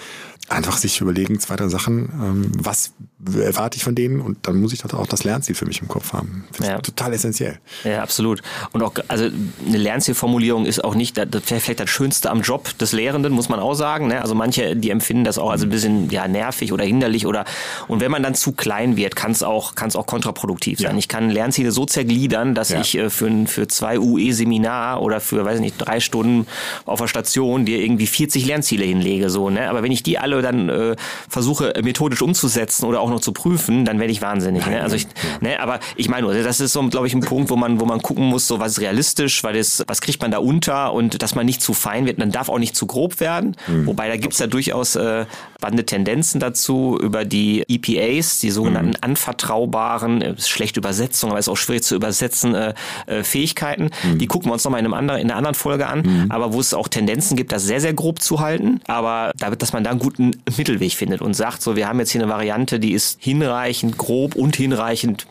einfach 0.49 0.79
sich 0.79 1.01
überlegen, 1.03 1.39
zwei, 1.41 1.57
drei 1.57 1.69
Sachen, 1.69 2.09
ähm, 2.23 2.53
was 2.59 2.95
erwarte 3.37 3.77
ich 3.77 3.85
von 3.85 3.95
denen 3.95 4.21
und 4.21 4.39
dann 4.47 4.61
muss 4.61 4.73
ich 4.73 4.81
doch 4.81 4.95
auch 4.95 5.07
das 5.07 5.25
Lernziel 5.25 5.55
für 5.55 5.67
mich 5.67 5.81
im 5.81 5.89
Kopf 5.89 6.13
haben. 6.13 6.45
Ja. 6.63 6.79
total 6.79 7.13
essentiell. 7.13 7.59
Ja, 7.85 8.03
absolut. 8.03 8.43
Und 8.73 8.83
auch, 8.83 8.93
also 9.09 9.29
eine 9.67 9.79
Lernzielformulierung 9.79 10.67
ist 10.67 10.83
auch 10.83 10.95
nicht, 10.95 11.17
das 11.17 11.29
wäre 11.31 11.61
vielleicht 11.61 11.81
das 11.81 11.91
Schönste 11.91 12.31
am 12.31 12.41
Job 12.43 12.77
des 12.79 12.93
Lehrenden, 12.93 13.33
muss 13.33 13.49
man 13.49 13.61
auch 13.61 13.75
sagen. 13.75 14.09
Ne? 14.09 14.21
Also 14.21 14.35
manche, 14.35 14.75
die 14.75 14.91
empfinden 14.91 15.25
das 15.25 15.39
auch 15.39 15.51
als 15.51 15.63
ein 15.63 15.71
bisschen 15.71 16.11
ja, 16.11 16.27
nervig 16.27 16.73
oder 16.73 16.85
hinderlich 16.85 17.27
oder 17.27 17.45
und 17.89 18.01
wenn 18.01 18.11
man 18.11 18.23
dann 18.23 18.35
zu 18.35 18.53
klein 18.53 18.97
wird, 18.97 19.17
kann 19.17 19.33
es 19.33 19.43
auch, 19.43 19.75
kann 19.75 19.89
es 19.89 19.97
auch 19.97 20.07
kontraproduktiv 20.07 20.79
sein. 20.79 20.93
Ja. 20.93 20.99
Ich 20.99 21.09
kann 21.09 21.31
Lernziele 21.31 21.71
so 21.71 21.87
zergliedern, 21.87 22.55
dass 22.55 22.71
ja. 22.71 22.81
ich 22.81 22.97
äh, 22.97 23.11
für, 23.11 23.47
für 23.47 23.69
zwei 23.69 23.99
UE-Seminar 23.99 25.01
oder 25.03 25.21
für, 25.21 25.45
weiß 25.45 25.57
ich 25.57 25.61
nicht, 25.63 25.79
drei 25.79 26.01
Stunden 26.01 26.47
auf 26.87 27.01
der 27.01 27.09
Station 27.09 27.65
dir 27.67 27.79
irgendwie 27.79 28.07
40 28.07 28.47
Lernziele 28.47 28.85
hinlege. 28.85 29.31
So, 29.31 29.51
ne? 29.51 29.69
Aber 29.69 29.83
wenn 29.83 29.93
ich 29.93 30.03
die 30.03 30.19
alle 30.19 30.43
dann 30.43 30.69
äh, 30.69 30.97
versuche 31.29 31.73
methodisch 31.83 32.23
umzusetzen 32.23 32.85
oder 32.85 33.01
auch 33.01 33.12
noch 33.13 33.21
zu 33.21 33.33
prüfen, 33.33 33.85
dann 33.85 34.01
werde 34.01 34.13
ich 34.13 34.23
wahnsinnig. 34.23 34.67
Ne? 34.67 34.83
Also 34.83 34.97
ich, 34.97 35.07
ne, 35.41 35.61
aber 35.61 35.81
ich 35.97 36.09
meine, 36.09 36.27
nur, 36.27 36.35
das 36.35 36.61
ist 36.61 36.73
so, 36.73 36.83
glaube 36.89 37.07
ich, 37.07 37.15
ein 37.15 37.21
Punkt, 37.21 37.51
wo 37.51 37.57
man, 37.57 37.81
wo 37.81 37.85
man 37.85 38.03
gucken 38.03 38.25
muss, 38.25 38.47
so 38.47 38.59
was 38.59 38.73
ist 38.73 38.81
realistisch, 38.81 39.45
weil 39.45 39.55
das, 39.55 39.83
was 39.87 40.01
kriegt 40.01 40.21
man 40.23 40.31
da 40.31 40.39
unter 40.39 40.93
und 40.93 41.23
dass 41.23 41.35
man 41.35 41.47
nicht 41.47 41.63
zu 41.63 41.75
fein 41.75 42.07
wird, 42.07 42.19
man 42.19 42.31
darf 42.31 42.49
auch 42.49 42.59
nicht 42.59 42.77
zu 42.77 42.87
grob 42.87 43.21
werden. 43.21 43.57
Mhm. 43.67 43.87
Wobei 43.87 44.09
da 44.09 44.17
gibt's 44.17 44.39
ja 44.39 44.47
durchaus 44.47 44.97
äh, 44.97 45.27
spannende 45.63 45.87
Tendenzen 45.87 46.41
dazu 46.41 46.99
über 47.01 47.25
die 47.25 47.63
EPAs, 47.69 48.41
die 48.41 48.51
sogenannten 48.51 48.91
mhm. 48.91 48.97
anvertraubaren, 49.01 50.21
äh, 50.21 50.35
schlechte 50.37 50.81
Übersetzung, 50.81 51.31
aber 51.31 51.39
ist 51.39 51.49
auch 51.49 51.57
schwierig 51.57 51.85
zu 51.85 51.95
übersetzen, 51.95 52.57
äh, 52.57 52.75
äh, 53.07 53.23
Fähigkeiten. 53.23 53.91
Mhm. 54.03 54.19
Die 54.19 54.27
gucken 54.27 54.49
wir 54.49 54.55
uns 54.55 54.65
nochmal 54.65 54.81
in, 54.81 54.87
einem 54.87 54.95
anderen, 54.95 55.21
in 55.21 55.31
einer 55.31 55.37
anderen 55.37 55.55
Folge 55.55 55.87
an, 55.87 56.01
mhm. 56.01 56.31
aber 56.31 56.53
wo 56.53 56.59
es 56.59 56.75
auch 56.75 56.89
Tendenzen 56.89 57.37
gibt, 57.37 57.53
das 57.53 57.63
sehr, 57.63 57.81
sehr 57.81 57.95
grob 57.95 58.21
zu 58.21 58.41
halten, 58.41 58.81
aber 58.89 59.31
da, 59.39 59.51
dass 59.51 59.73
man 59.73 59.85
da 59.85 59.91
einen 59.91 60.01
guten 60.01 60.33
Mittelweg 60.57 60.95
findet 60.95 61.23
und 61.23 61.35
sagt, 61.35 61.63
so, 61.63 61.77
wir 61.77 61.87
haben 61.87 62.01
jetzt 62.01 62.11
hier 62.11 62.21
eine 62.21 62.33
Variante, 62.33 62.81
die 62.81 62.93
ist 62.93 63.19
hinreichend 63.23 63.97
grob 63.97 64.35
und 64.35 64.57
hinreichend 64.57 65.29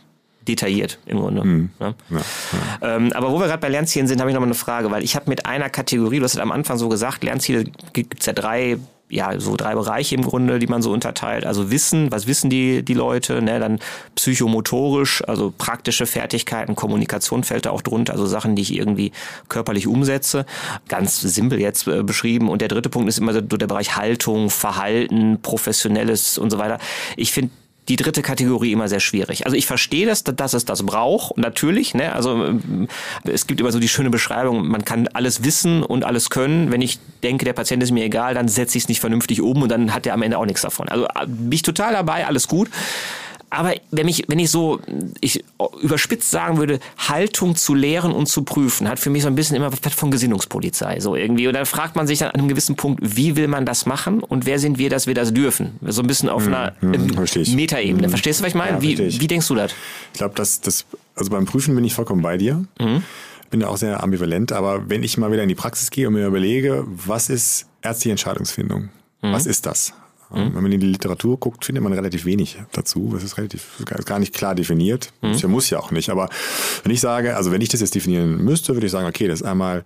detailliert 0.47 0.97
im 1.07 1.19
Grunde. 1.19 1.43
Mhm. 1.43 1.69
Ja? 1.81 1.93
Ja, 2.09 2.17
ja. 2.81 2.95
Ähm, 2.95 3.11
aber 3.11 3.33
wo 3.33 3.39
wir 3.39 3.47
gerade 3.47 3.59
bei 3.59 3.69
Lernzielen 3.69 4.07
sind, 4.07 4.21
habe 4.21 4.29
ich 4.29 4.33
noch 4.33 4.39
mal 4.39 4.47
eine 4.47 4.55
Frage, 4.55 4.91
weil 4.91 5.03
ich 5.03 5.17
habe 5.17 5.29
mit 5.29 5.45
einer 5.45 5.69
Kategorie, 5.69 6.19
du 6.19 6.23
hast 6.23 6.35
es 6.35 6.39
am 6.39 6.53
Anfang 6.53 6.77
so 6.77 6.87
gesagt, 6.87 7.21
Lernziele 7.25 7.65
gibt 7.91 8.21
es 8.21 8.27
ja 8.27 8.33
drei 8.33 8.77
ja, 9.11 9.39
so 9.39 9.55
drei 9.55 9.75
Bereiche 9.75 10.15
im 10.15 10.23
Grunde, 10.23 10.57
die 10.57 10.67
man 10.67 10.81
so 10.81 10.91
unterteilt. 10.91 11.45
Also 11.45 11.69
Wissen, 11.69 12.11
was 12.11 12.27
wissen 12.27 12.49
die, 12.49 12.83
die 12.83 12.93
Leute, 12.93 13.41
ne? 13.41 13.59
dann 13.59 13.79
psychomotorisch, 14.15 15.23
also 15.27 15.53
praktische 15.55 16.05
Fertigkeiten, 16.05 16.75
Kommunikation 16.75 17.43
fällt 17.43 17.65
da 17.65 17.71
auch 17.71 17.81
drunter, 17.81 18.13
also 18.13 18.25
Sachen, 18.25 18.55
die 18.55 18.61
ich 18.61 18.75
irgendwie 18.75 19.11
körperlich 19.49 19.87
umsetze. 19.87 20.45
Ganz 20.87 21.21
simpel 21.21 21.59
jetzt 21.59 21.87
äh, 21.87 22.03
beschrieben. 22.03 22.49
Und 22.49 22.61
der 22.61 22.69
dritte 22.69 22.89
Punkt 22.89 23.09
ist 23.09 23.19
immer 23.19 23.33
so 23.33 23.41
der 23.41 23.67
Bereich 23.67 23.97
Haltung, 23.97 24.49
Verhalten, 24.49 25.39
Professionelles 25.41 26.37
und 26.37 26.49
so 26.49 26.57
weiter. 26.57 26.79
Ich 27.17 27.31
finde, 27.31 27.51
die 27.91 27.97
dritte 27.97 28.21
Kategorie 28.21 28.71
immer 28.71 28.87
sehr 28.87 29.01
schwierig. 29.01 29.45
Also 29.45 29.57
ich 29.57 29.65
verstehe 29.65 30.05
das, 30.05 30.23
dass 30.23 30.53
es 30.53 30.63
das 30.63 30.83
braucht, 30.83 31.37
natürlich. 31.37 31.93
Ne? 31.93 32.13
Also 32.13 32.45
ähm, 32.45 32.87
es 33.25 33.47
gibt 33.47 33.59
immer 33.59 33.73
so 33.73 33.79
die 33.79 33.89
schöne 33.89 34.09
Beschreibung, 34.09 34.65
man 34.65 34.85
kann 34.85 35.09
alles 35.09 35.43
wissen 35.43 35.83
und 35.83 36.05
alles 36.05 36.29
können. 36.29 36.71
Wenn 36.71 36.81
ich 36.81 36.99
denke, 37.21 37.43
der 37.43 37.51
Patient 37.51 37.83
ist 37.83 37.91
mir 37.91 38.05
egal, 38.05 38.33
dann 38.33 38.47
setze 38.47 38.77
ich 38.77 38.85
es 38.85 38.87
nicht 38.87 39.01
vernünftig 39.01 39.41
um 39.41 39.61
und 39.61 39.69
dann 39.69 39.93
hat 39.93 40.05
er 40.05 40.13
am 40.13 40.21
Ende 40.21 40.37
auch 40.37 40.45
nichts 40.45 40.61
davon. 40.61 40.87
Also 40.87 41.03
äh, 41.03 41.27
bin 41.27 41.51
ich 41.51 41.63
total 41.63 41.91
dabei, 41.91 42.25
alles 42.25 42.47
gut. 42.47 42.69
Aber 43.53 43.73
wenn 43.91 44.07
ich, 44.07 44.23
wenn 44.29 44.39
ich 44.39 44.49
so, 44.49 44.79
ich 45.19 45.43
überspitzt 45.81 46.31
sagen 46.31 46.57
würde, 46.57 46.79
Haltung 46.97 47.57
zu 47.57 47.75
lehren 47.75 48.13
und 48.13 48.27
zu 48.27 48.43
prüfen, 48.43 48.87
hat 48.87 48.97
für 48.97 49.09
mich 49.09 49.23
so 49.23 49.27
ein 49.27 49.35
bisschen 49.35 49.57
immer 49.57 49.71
was 49.71 49.93
von 49.93 50.09
Gesinnungspolizei, 50.09 51.01
so 51.01 51.17
irgendwie. 51.17 51.47
Und 51.47 51.53
dann 51.53 51.65
fragt 51.65 51.97
man 51.97 52.07
sich 52.07 52.19
dann 52.19 52.29
an 52.29 52.39
einem 52.39 52.47
gewissen 52.47 52.77
Punkt, 52.77 53.01
wie 53.03 53.35
will 53.35 53.49
man 53.49 53.65
das 53.65 53.85
machen 53.85 54.23
und 54.23 54.45
wer 54.45 54.57
sind 54.57 54.77
wir, 54.77 54.89
dass 54.89 55.05
wir 55.05 55.15
das 55.15 55.33
dürfen? 55.33 55.71
So 55.85 56.01
ein 56.01 56.07
bisschen 56.07 56.29
auf 56.29 56.45
hm, 56.45 56.53
einer 56.53 56.73
hm, 56.79 56.93
ähm, 56.93 57.55
Metaebene. 57.55 58.03
Hm. 58.03 58.09
Verstehst 58.09 58.39
du, 58.39 58.45
was 58.45 58.49
ich 58.51 58.55
meine? 58.55 58.77
Ja, 58.77 58.81
wie, 58.81 59.19
wie 59.19 59.27
denkst 59.27 59.49
du 59.49 59.55
das? 59.55 59.73
Ich 60.13 60.19
glaube, 60.19 60.33
dass 60.35 60.61
das, 60.61 60.85
also 61.15 61.29
beim 61.29 61.45
Prüfen 61.45 61.75
bin 61.75 61.83
ich 61.83 61.93
vollkommen 61.93 62.21
bei 62.21 62.37
dir. 62.37 62.63
Mhm. 62.79 63.03
Bin 63.49 63.59
da 63.59 63.67
auch 63.67 63.77
sehr 63.77 64.01
ambivalent, 64.01 64.53
aber 64.53 64.89
wenn 64.89 65.03
ich 65.03 65.17
mal 65.17 65.29
wieder 65.29 65.43
in 65.43 65.49
die 65.49 65.55
Praxis 65.55 65.89
gehe 65.91 66.07
und 66.07 66.13
mir 66.13 66.25
überlege, 66.25 66.85
was 66.87 67.29
ist 67.29 67.65
ärztliche 67.81 68.11
Entscheidungsfindung? 68.11 68.83
Mhm. 69.21 69.33
Was 69.33 69.45
ist 69.45 69.65
das? 69.65 69.93
Mhm. 70.33 70.55
Wenn 70.55 70.63
man 70.63 70.71
in 70.71 70.79
die 70.79 70.87
Literatur 70.87 71.39
guckt, 71.39 71.65
findet 71.65 71.83
man 71.83 71.93
relativ 71.93 72.25
wenig 72.25 72.57
dazu. 72.71 73.11
Das 73.13 73.23
ist 73.23 73.37
relativ 73.37 73.83
gar 74.05 74.19
nicht 74.19 74.33
klar 74.33 74.55
definiert. 74.55 75.11
Mhm. 75.21 75.33
Das 75.33 75.43
muss 75.43 75.69
ja 75.69 75.79
auch 75.79 75.91
nicht. 75.91 76.09
Aber 76.09 76.29
wenn 76.83 76.91
ich 76.91 77.01
sage, 77.01 77.35
also 77.35 77.51
wenn 77.51 77.61
ich 77.61 77.69
das 77.69 77.81
jetzt 77.81 77.95
definieren 77.95 78.43
müsste, 78.43 78.73
würde 78.73 78.85
ich 78.85 78.91
sagen, 78.91 79.07
okay, 79.07 79.27
das 79.27 79.41
ist 79.41 79.47
einmal 79.47 79.83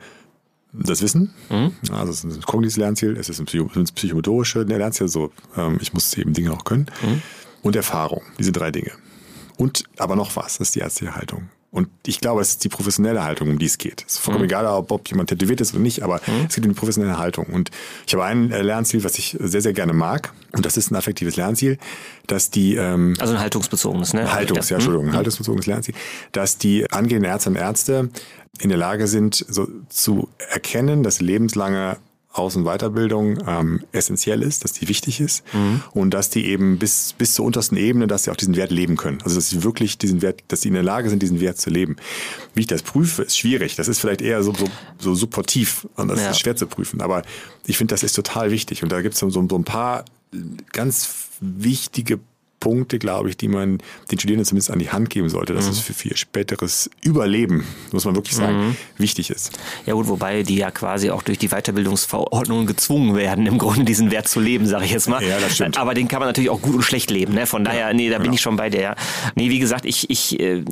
das 0.77 1.01
Wissen, 1.01 1.33
mhm. 1.49 1.71
also 1.91 2.11
es 2.11 2.23
ist 2.23 2.35
ein 2.35 2.41
kognitives 2.41 2.77
Lernziel, 2.77 3.15
es 3.17 3.29
ist 3.29 3.39
ein, 3.39 3.45
Psycho 3.45 3.69
ein 3.75 3.85
psychomotorische 3.85 4.63
Lernziel, 4.63 5.07
so 5.07 5.31
ähm, 5.55 5.77
ich 5.81 5.93
muss 5.93 6.15
eben 6.17 6.33
Dinge 6.33 6.51
auch 6.51 6.65
können. 6.65 6.87
Mhm. 7.01 7.21
Und 7.61 7.75
Erfahrung, 7.75 8.21
diese 8.37 8.51
drei 8.51 8.71
Dinge. 8.71 8.91
Und 9.57 9.85
aber 9.97 10.15
noch 10.15 10.35
was, 10.35 10.57
das 10.57 10.67
ist 10.67 10.75
die 10.75 10.79
ärztliche 10.79 11.15
Haltung. 11.15 11.49
Und 11.75 11.89
ich 12.05 12.21
glaube, 12.21 12.41
es 12.41 12.51
ist 12.51 12.63
die 12.63 12.69
professionelle 12.69 13.25
Haltung, 13.25 13.49
um 13.49 13.59
die 13.59 13.65
es 13.65 13.77
geht. 13.77 14.05
Es 14.07 14.13
ist 14.13 14.19
vollkommen 14.19 14.45
mhm. 14.45 14.49
egal, 14.49 14.65
ob, 14.65 14.91
ob 14.91 15.09
jemand 15.09 15.29
tätowiert 15.29 15.59
ist 15.59 15.73
oder 15.73 15.83
nicht, 15.83 16.03
aber 16.03 16.21
mhm. 16.25 16.45
es 16.47 16.55
geht 16.55 16.63
um 16.63 16.71
die 16.71 16.79
professionelle 16.79 17.17
Haltung. 17.17 17.47
Und 17.47 17.69
ich 18.07 18.13
habe 18.13 18.23
ein 18.23 18.49
äh, 18.51 18.61
Lernziel, 18.61 19.03
was 19.03 19.17
ich 19.17 19.35
sehr, 19.41 19.61
sehr 19.61 19.73
gerne 19.73 19.91
mag. 19.91 20.31
Und 20.53 20.65
das 20.65 20.77
ist 20.77 20.89
ein 20.89 20.95
affektives 20.95 21.35
Lernziel, 21.35 21.77
dass 22.27 22.49
die... 22.49 22.75
Ähm, 22.75 23.15
also 23.19 23.33
ein 23.33 23.41
haltungsbezogenes, 23.41 24.13
ne? 24.13 24.31
Haltungs, 24.31 24.69
ja, 24.69 24.77
Entschuldigung, 24.77 25.07
ein 25.07 25.11
mhm. 25.11 25.17
haltungsbezogenes 25.17 25.65
Lernziel. 25.65 25.95
Dass 26.31 26.57
die 26.57 26.89
angehenden 26.91 27.29
Ärzte 27.29 27.49
und 27.49 27.57
Ärzte 27.57 28.09
in 28.59 28.69
der 28.69 28.77
Lage 28.77 29.07
sind, 29.07 29.45
so 29.49 29.67
zu 29.89 30.29
erkennen, 30.49 31.03
dass 31.03 31.19
lebenslange 31.19 31.97
aus- 32.35 32.55
und 32.55 32.65
Weiterbildung 32.65 33.39
ähm, 33.47 33.81
essentiell 33.91 34.41
ist, 34.41 34.63
dass 34.63 34.73
die 34.73 34.87
wichtig 34.87 35.21
ist 35.21 35.43
mhm. 35.53 35.81
und 35.91 36.11
dass 36.13 36.29
die 36.29 36.45
eben 36.45 36.77
bis, 36.77 37.13
bis 37.17 37.33
zur 37.33 37.45
untersten 37.45 37.77
Ebene, 37.77 38.07
dass 38.07 38.23
sie 38.23 38.31
auch 38.31 38.35
diesen 38.35 38.55
Wert 38.55 38.71
leben 38.71 38.97
können. 38.97 39.21
Also 39.23 39.35
dass 39.35 39.49
sie 39.49 39.63
wirklich 39.63 39.97
diesen 39.97 40.21
Wert, 40.21 40.43
dass 40.49 40.61
sie 40.61 40.67
in 40.67 40.73
der 40.73 40.83
Lage 40.83 41.09
sind, 41.09 41.21
diesen 41.21 41.39
Wert 41.39 41.57
zu 41.57 41.69
leben. 41.69 41.95
Wie 42.53 42.61
ich 42.61 42.67
das 42.67 42.83
prüfe, 42.83 43.23
ist 43.23 43.37
schwierig. 43.37 43.75
Das 43.75 43.87
ist 43.87 43.99
vielleicht 43.99 44.21
eher 44.21 44.43
so, 44.43 44.53
so, 44.53 44.67
so 44.99 45.15
supportiv 45.15 45.87
und 45.95 46.09
das 46.09 46.19
ja. 46.19 46.31
ist 46.31 46.39
schwer 46.39 46.55
zu 46.55 46.67
prüfen. 46.67 47.01
Aber 47.01 47.21
ich 47.65 47.77
finde, 47.77 47.93
das 47.93 48.03
ist 48.03 48.13
total 48.13 48.51
wichtig. 48.51 48.83
Und 48.83 48.91
da 48.91 49.01
gibt 49.01 49.13
es 49.13 49.19
so, 49.19 49.29
so 49.29 49.39
ein 49.39 49.63
paar 49.63 50.03
ganz 50.73 51.29
wichtige 51.39 52.19
Punkte, 52.65 52.97
glaube 52.97 53.29
ich, 53.29 53.37
die 53.37 53.47
man 53.47 53.77
den 54.09 54.17
Studierenden 54.17 54.43
zumindest 54.43 54.71
an 54.71 54.79
die 54.79 54.89
Hand 54.89 55.11
geben 55.11 55.29
sollte, 55.29 55.53
dass 55.53 55.65
mhm. 55.65 55.71
es 55.73 55.79
für, 55.81 56.09
ihr 56.09 56.17
späteres 56.17 56.89
Überleben, 57.01 57.63
muss 57.91 58.05
man 58.05 58.15
wirklich 58.15 58.35
sagen, 58.35 58.69
mhm. 58.69 58.75
wichtig 58.97 59.29
ist. 59.29 59.51
Ja 59.85 59.93
gut, 59.93 60.07
wobei 60.07 60.41
die 60.41 60.55
ja 60.55 60.71
quasi 60.71 61.11
auch 61.11 61.21
durch 61.21 61.37
die 61.37 61.49
Weiterbildungsverordnungen 61.49 62.65
gezwungen 62.65 63.15
werden, 63.15 63.45
im 63.45 63.59
Grunde 63.59 63.85
diesen 63.85 64.09
Wert 64.09 64.27
zu 64.27 64.39
leben, 64.39 64.65
sage 64.65 64.85
ich 64.85 64.91
jetzt 64.91 65.07
mal. 65.07 65.23
Ja, 65.23 65.39
das 65.39 65.53
stimmt. 65.53 65.77
Aber 65.77 65.93
den 65.93 66.07
kann 66.07 66.21
man 66.21 66.27
natürlich 66.27 66.49
auch 66.49 66.59
gut 66.59 66.73
und 66.73 66.81
schlecht 66.81 67.11
leben. 67.11 67.35
Ne? 67.35 67.45
Von 67.45 67.63
daher, 67.63 67.93
nee, 67.93 68.09
da 68.09 68.15
genau. 68.15 68.23
bin 68.23 68.33
ich 68.33 68.41
schon 68.41 68.55
bei 68.55 68.71
der. 68.71 68.95
Nee, 69.35 69.51
wie 69.51 69.59
gesagt, 69.59 69.85
ich, 69.85 70.09
ich 70.09 70.39
äh, 70.39 70.63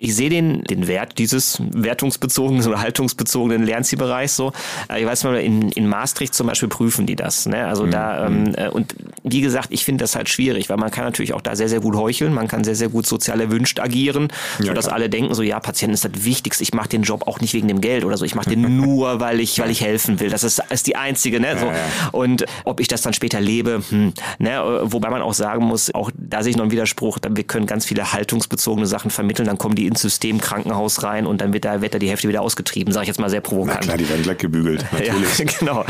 ich 0.00 0.14
sehe 0.14 0.30
den, 0.30 0.62
den 0.62 0.86
Wert 0.86 1.18
dieses 1.18 1.60
wertungsbezogenen 1.60 2.64
oder 2.66 2.80
haltungsbezogenen 2.80 3.64
Lernzielbereichs 3.64 4.36
so. 4.36 4.52
Äh, 4.88 5.00
ich 5.00 5.06
weiß 5.06 5.24
mal, 5.24 5.36
in, 5.36 5.70
in 5.70 5.88
Maastricht 5.88 6.34
zum 6.34 6.46
Beispiel 6.46 6.68
prüfen 6.68 7.06
die 7.06 7.16
das. 7.16 7.46
Ne? 7.46 7.66
Also 7.66 7.84
mhm. 7.84 7.90
da, 7.90 8.26
ähm, 8.26 8.44
mhm. 8.44 8.54
äh, 8.54 8.68
und 8.68 8.94
wie 9.24 9.40
gesagt, 9.40 9.68
ich 9.70 9.84
finde 9.84 10.04
das 10.04 10.14
halt 10.14 10.28
schwierig, 10.28 10.68
weil 10.70 10.76
man 10.76 10.90
kann 10.92 11.04
natürlich 11.04 11.34
auch 11.34 11.40
da 11.40 11.56
sehr, 11.56 11.68
sehr 11.68 11.80
gut 11.80 11.96
heucheln, 11.96 12.32
man 12.32 12.46
kann 12.46 12.62
sehr, 12.62 12.76
sehr 12.76 12.88
gut 12.88 13.06
sozial 13.06 13.40
erwünscht 13.40 13.80
agieren, 13.80 14.28
ja, 14.60 14.66
sodass 14.66 14.86
klar. 14.86 14.96
alle 14.96 15.10
denken, 15.10 15.34
so 15.34 15.42
ja, 15.42 15.58
Patienten 15.58 15.94
ist 15.94 16.04
das 16.04 16.24
Wichtigste, 16.24 16.62
ich 16.62 16.72
mache 16.72 16.88
den 16.88 17.02
Job 17.02 17.26
auch 17.26 17.40
nicht 17.40 17.52
wegen 17.54 17.66
dem 17.66 17.80
Geld 17.80 18.04
oder 18.04 18.16
so, 18.16 18.24
ich 18.24 18.36
mache 18.36 18.50
den 18.50 18.76
nur, 18.76 19.18
weil 19.18 19.40
ich, 19.40 19.58
weil 19.58 19.70
ich 19.70 19.80
helfen 19.80 20.20
will. 20.20 20.30
Das 20.30 20.44
ist, 20.44 20.62
ist 20.70 20.86
die 20.86 20.94
einzige, 20.94 21.40
ne? 21.40 21.56
So. 21.58 21.66
Ja, 21.66 21.72
ja. 21.72 21.78
Und 22.12 22.44
ob 22.64 22.78
ich 22.78 22.86
das 22.86 23.02
dann 23.02 23.14
später 23.14 23.40
lebe, 23.40 23.82
hm, 23.88 24.12
ne? 24.38 24.80
wobei 24.84 25.10
man 25.10 25.22
auch 25.22 25.34
sagen 25.34 25.64
muss, 25.64 25.92
auch 25.92 26.12
da 26.14 26.44
sehe 26.44 26.50
ich 26.50 26.56
noch 26.56 26.62
einen 26.62 26.70
Widerspruch, 26.70 27.18
wir 27.28 27.44
können 27.44 27.66
ganz 27.66 27.84
viele 27.84 28.12
haltungsbezogene 28.12 28.86
Sachen 28.86 29.10
vermitteln, 29.10 29.46
dann 29.46 29.58
kommen 29.58 29.74
die 29.74 29.87
ins 29.88 30.00
System 30.00 30.40
Krankenhaus 30.40 31.02
rein 31.02 31.26
und 31.26 31.40
dann 31.40 31.52
wird 31.52 31.64
da, 31.64 31.80
wird 31.80 31.94
da 31.94 31.98
die 31.98 32.08
Hälfte 32.08 32.28
wieder 32.28 32.42
ausgetrieben, 32.42 32.92
sage 32.92 33.04
ich 33.04 33.08
jetzt 33.08 33.18
mal 33.18 33.30
sehr 33.30 33.40
provokant. 33.40 33.80
Na 33.80 33.86
klar, 33.86 33.96
die 33.96 34.08
werden 34.08 34.22
glatt 34.22 34.38
gebügelt, 34.38 34.84
natürlich. 34.92 35.38
ja, 35.38 35.44
genau. 35.58 35.84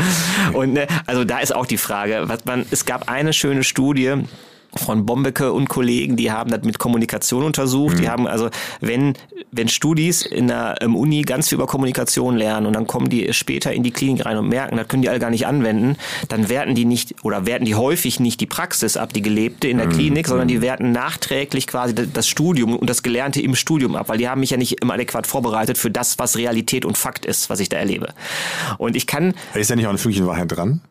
Und 0.53 0.73
ne, 0.73 0.87
also 1.05 1.25
da 1.25 1.39
ist 1.39 1.55
auch 1.55 1.65
die 1.65 1.77
Frage, 1.77 2.23
was 2.25 2.45
man, 2.45 2.65
es 2.71 2.85
gab 2.85 3.09
eine 3.09 3.33
schöne 3.33 3.63
Studie, 3.63 4.15
von 4.75 5.05
Bombeke 5.05 5.51
und 5.51 5.67
Kollegen, 5.67 6.15
die 6.15 6.31
haben 6.31 6.51
das 6.51 6.63
mit 6.63 6.79
Kommunikation 6.79 7.43
untersucht. 7.43 7.97
Mhm. 7.97 8.01
Die 8.01 8.09
haben 8.09 8.27
also, 8.27 8.49
wenn, 8.81 9.13
wenn 9.51 9.67
Studis 9.67 10.21
in 10.21 10.47
der 10.47 10.77
um, 10.83 10.95
Uni 10.95 11.23
ganz 11.23 11.49
viel 11.49 11.55
über 11.55 11.67
Kommunikation 11.67 12.37
lernen 12.37 12.67
und 12.67 12.73
dann 12.73 12.87
kommen 12.87 13.09
die 13.09 13.33
später 13.33 13.73
in 13.73 13.83
die 13.83 13.91
Klinik 13.91 14.25
rein 14.25 14.37
und 14.37 14.47
merken, 14.47 14.77
das 14.77 14.87
können 14.87 15.01
die 15.01 15.09
alle 15.09 15.19
gar 15.19 15.29
nicht 15.29 15.47
anwenden, 15.47 15.97
dann 16.27 16.49
werten 16.49 16.75
die 16.75 16.85
nicht 16.85 17.23
oder 17.23 17.45
werten 17.45 17.65
die 17.65 17.75
häufig 17.75 18.19
nicht 18.19 18.41
die 18.41 18.45
Praxis 18.45 18.97
ab, 18.97 19.13
die 19.13 19.21
gelebte 19.21 19.67
in 19.67 19.77
der 19.77 19.87
mhm. 19.87 19.91
Klinik, 19.91 20.27
sondern 20.27 20.47
die 20.47 20.57
mhm. 20.57 20.61
werten 20.61 20.91
nachträglich 20.91 21.67
quasi 21.67 21.93
das 21.95 22.27
Studium 22.27 22.75
und 22.75 22.89
das 22.89 23.03
Gelernte 23.03 23.41
im 23.41 23.55
Studium 23.55 23.95
ab, 23.95 24.09
weil 24.09 24.17
die 24.17 24.29
haben 24.29 24.39
mich 24.39 24.51
ja 24.51 24.57
nicht 24.57 24.81
immer 24.81 24.93
adäquat 24.93 25.27
vorbereitet 25.27 25.77
für 25.77 25.89
das, 25.89 26.19
was 26.19 26.37
Realität 26.37 26.85
und 26.85 26.97
Fakt 26.97 27.25
ist, 27.25 27.49
was 27.49 27.59
ich 27.59 27.69
da 27.69 27.77
erlebe. 27.77 28.13
Und 28.77 28.95
ich 28.95 29.07
kann. 29.07 29.33
Ist 29.53 29.69
ja 29.69 29.75
nicht 29.75 29.85
auch 29.85 29.89
eine 29.89 29.97
Fünkchen 29.97 30.27
Wahrheit 30.27 30.51
dran? 30.51 30.81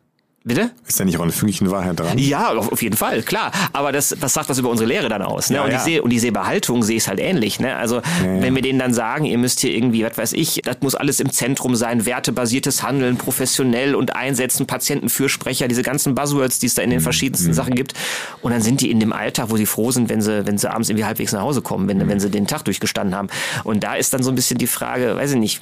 Bitte? 0.49 0.71
Ist 0.87 0.99
da 0.99 1.05
nicht 1.05 1.15
auch 1.19 1.21
eine 1.21 1.31
Fünkchen 1.31 1.69
Wahrheit 1.69 1.99
dran? 1.99 2.17
Ja, 2.17 2.49
auf 2.49 2.81
jeden 2.81 2.97
Fall, 2.97 3.21
klar. 3.21 3.51
Aber 3.71 3.91
das, 3.91 4.15
was 4.19 4.33
sagt 4.33 4.49
das 4.49 4.57
über 4.57 4.69
unsere 4.69 4.89
Lehre 4.89 5.07
dann 5.07 5.21
aus? 5.21 5.51
Ne? 5.51 5.57
Ja, 5.57 5.63
und, 5.63 5.69
ja. 5.69 5.77
Ich 5.77 5.83
seh, 5.83 5.99
und 5.99 6.09
die 6.09 6.17
Sehbehaltung 6.17 6.81
sehe 6.81 6.97
ich 6.97 7.07
halt 7.07 7.19
ähnlich. 7.19 7.59
Ne? 7.59 7.75
Also 7.75 7.97
ja, 7.97 8.03
wenn 8.23 8.55
wir 8.55 8.63
denen 8.63 8.79
dann 8.79 8.91
sagen, 8.91 9.25
ihr 9.25 9.37
müsst 9.37 9.59
hier 9.59 9.71
irgendwie, 9.71 10.03
was 10.03 10.17
weiß 10.17 10.33
ich, 10.33 10.61
das 10.65 10.77
muss 10.81 10.95
alles 10.95 11.19
im 11.19 11.31
Zentrum 11.31 11.75
sein, 11.75 12.07
wertebasiertes 12.07 12.81
Handeln, 12.81 13.17
professionell 13.17 13.93
und 13.93 14.15
einsetzen, 14.15 14.65
Patientenfürsprecher, 14.65 15.67
diese 15.67 15.83
ganzen 15.83 16.15
Buzzwords, 16.15 16.57
die 16.57 16.65
es 16.65 16.73
da 16.73 16.81
in 16.81 16.89
den 16.89 16.97
mhm. 16.97 17.03
verschiedensten 17.03 17.49
mhm. 17.49 17.53
Sachen 17.53 17.75
gibt. 17.75 17.93
Und 18.41 18.51
dann 18.51 18.63
sind 18.63 18.81
die 18.81 18.89
in 18.89 18.99
dem 18.99 19.13
Alltag, 19.13 19.51
wo 19.51 19.57
sie 19.57 19.67
froh 19.67 19.91
sind, 19.91 20.09
wenn 20.09 20.23
sie, 20.23 20.47
wenn 20.47 20.57
sie 20.57 20.67
abends 20.67 20.89
irgendwie 20.89 21.05
halbwegs 21.05 21.31
nach 21.31 21.41
Hause 21.41 21.61
kommen, 21.61 21.87
wenn, 21.87 21.99
mhm. 21.99 22.07
wenn 22.07 22.19
sie 22.19 22.31
den 22.31 22.47
Tag 22.47 22.63
durchgestanden 22.63 23.15
haben. 23.15 23.27
Und 23.65 23.83
da 23.83 23.93
ist 23.93 24.15
dann 24.15 24.23
so 24.23 24.31
ein 24.31 24.35
bisschen 24.35 24.57
die 24.57 24.65
Frage, 24.65 25.15
weiß 25.15 25.33
ich 25.33 25.37
nicht, 25.37 25.61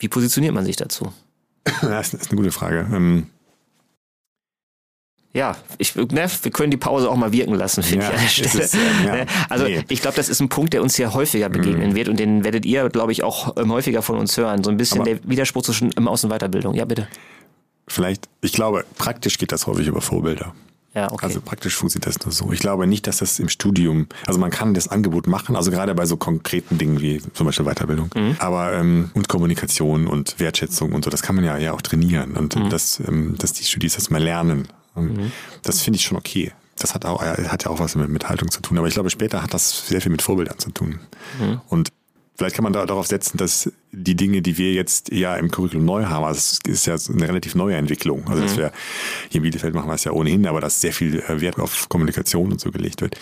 wie 0.00 0.08
positioniert 0.08 0.54
man 0.54 0.64
sich 0.64 0.74
dazu? 0.74 1.12
Das 1.82 2.14
ist 2.14 2.30
eine 2.32 2.36
gute 2.36 2.50
Frage. 2.50 2.88
Ähm 2.92 3.28
ja, 5.38 5.56
ich, 5.78 5.94
ne, 5.94 6.28
wir 6.42 6.50
können 6.50 6.72
die 6.72 6.76
Pause 6.76 7.08
auch 7.08 7.16
mal 7.16 7.32
wirken 7.32 7.54
lassen, 7.54 7.84
finde 7.84 8.04
ja, 8.04 8.10
ich 8.10 8.16
an 8.16 8.22
der 8.22 8.28
Stelle. 8.28 8.64
Ähm, 8.72 9.06
ja. 9.06 9.14
Ne, 9.14 9.26
also 9.48 9.64
nee. 9.64 9.84
ich 9.88 10.02
glaube, 10.02 10.16
das 10.16 10.28
ist 10.28 10.40
ein 10.40 10.48
Punkt, 10.48 10.72
der 10.72 10.82
uns 10.82 10.96
hier 10.96 11.14
häufiger 11.14 11.48
begegnen 11.48 11.90
mhm. 11.90 11.94
wird 11.94 12.08
und 12.08 12.18
den 12.18 12.42
werdet 12.42 12.66
ihr, 12.66 12.88
glaube 12.88 13.12
ich, 13.12 13.22
auch 13.22 13.56
ähm, 13.56 13.72
häufiger 13.72 14.02
von 14.02 14.16
uns 14.16 14.36
hören. 14.36 14.64
So 14.64 14.70
ein 14.70 14.76
bisschen 14.76 15.00
Aber 15.00 15.10
der 15.10 15.20
Widerspruch 15.22 15.62
zwischen 15.62 15.90
ähm, 15.96 16.08
Außen- 16.08 16.24
und 16.24 16.32
Weiterbildung. 16.32 16.74
Ja, 16.74 16.84
bitte. 16.84 17.06
Vielleicht, 17.86 18.28
ich 18.40 18.52
glaube, 18.52 18.84
praktisch 18.96 19.38
geht 19.38 19.52
das 19.52 19.66
häufig 19.68 19.86
über 19.86 20.00
Vorbilder. 20.00 20.54
Ja, 20.94 21.12
okay. 21.12 21.26
Also 21.26 21.40
praktisch 21.40 21.76
funktioniert 21.76 22.08
das 22.08 22.24
nur 22.24 22.32
so. 22.32 22.50
Ich 22.52 22.58
glaube 22.58 22.88
nicht, 22.88 23.06
dass 23.06 23.18
das 23.18 23.38
im 23.38 23.48
Studium, 23.48 24.08
also 24.26 24.40
man 24.40 24.50
kann 24.50 24.74
das 24.74 24.88
Angebot 24.88 25.28
machen, 25.28 25.54
also 25.54 25.70
gerade 25.70 25.94
bei 25.94 26.06
so 26.06 26.16
konkreten 26.16 26.78
Dingen 26.78 27.00
wie 27.00 27.22
zum 27.34 27.46
Beispiel 27.46 27.64
Weiterbildung, 27.66 28.10
mhm. 28.16 28.36
aber 28.40 28.72
ähm, 28.72 29.10
und 29.14 29.28
Kommunikation 29.28 30.08
und 30.08 30.40
Wertschätzung 30.40 30.92
und 30.92 31.04
so, 31.04 31.10
das 31.10 31.22
kann 31.22 31.36
man 31.36 31.44
ja 31.44 31.56
ja 31.58 31.72
auch 31.72 31.82
trainieren 31.82 32.32
und 32.32 32.56
mhm. 32.56 32.70
das, 32.70 33.00
ähm, 33.06 33.36
dass 33.38 33.52
die 33.52 33.64
Studis 33.64 33.94
das 33.94 34.10
mal 34.10 34.20
lernen 34.20 34.66
Mhm. 35.06 35.32
Das 35.62 35.82
finde 35.82 35.98
ich 35.98 36.04
schon 36.04 36.18
okay. 36.18 36.52
Das 36.78 36.94
hat, 36.94 37.04
auch, 37.04 37.22
hat 37.22 37.64
ja 37.64 37.70
auch 37.70 37.80
was 37.80 37.96
mit, 37.96 38.08
mit 38.08 38.28
Haltung 38.28 38.50
zu 38.50 38.60
tun. 38.60 38.78
Aber 38.78 38.86
ich 38.86 38.94
glaube, 38.94 39.10
später 39.10 39.42
hat 39.42 39.52
das 39.52 39.88
sehr 39.88 40.00
viel 40.00 40.12
mit 40.12 40.22
Vorbildern 40.22 40.58
zu 40.58 40.70
tun. 40.70 41.00
Mhm. 41.40 41.60
Und 41.68 41.92
vielleicht 42.36 42.54
kann 42.54 42.62
man 42.62 42.72
da 42.72 42.86
darauf 42.86 43.08
setzen, 43.08 43.36
dass 43.36 43.72
die 43.90 44.14
Dinge, 44.14 44.42
die 44.42 44.58
wir 44.58 44.72
jetzt 44.72 45.12
ja 45.12 45.34
im 45.34 45.50
Curriculum 45.50 45.84
neu 45.84 46.04
haben, 46.04 46.24
also 46.24 46.38
es 46.38 46.60
ist 46.64 46.86
ja 46.86 46.96
eine 47.12 47.28
relativ 47.28 47.56
neue 47.56 47.76
Entwicklung. 47.76 48.28
Also, 48.28 48.42
dass 48.42 48.52
mhm. 48.52 48.58
wir 48.58 48.72
hier 49.28 49.38
in 49.38 49.42
Bielefeld 49.42 49.74
machen 49.74 49.88
wir 49.88 49.94
es 49.94 50.04
ja 50.04 50.12
ohnehin, 50.12 50.46
aber 50.46 50.60
dass 50.60 50.80
sehr 50.80 50.92
viel 50.92 51.20
äh, 51.20 51.40
Wert 51.40 51.58
auf 51.58 51.88
Kommunikation 51.88 52.52
und 52.52 52.60
so 52.60 52.70
gelegt 52.70 53.00
wird, 53.00 53.16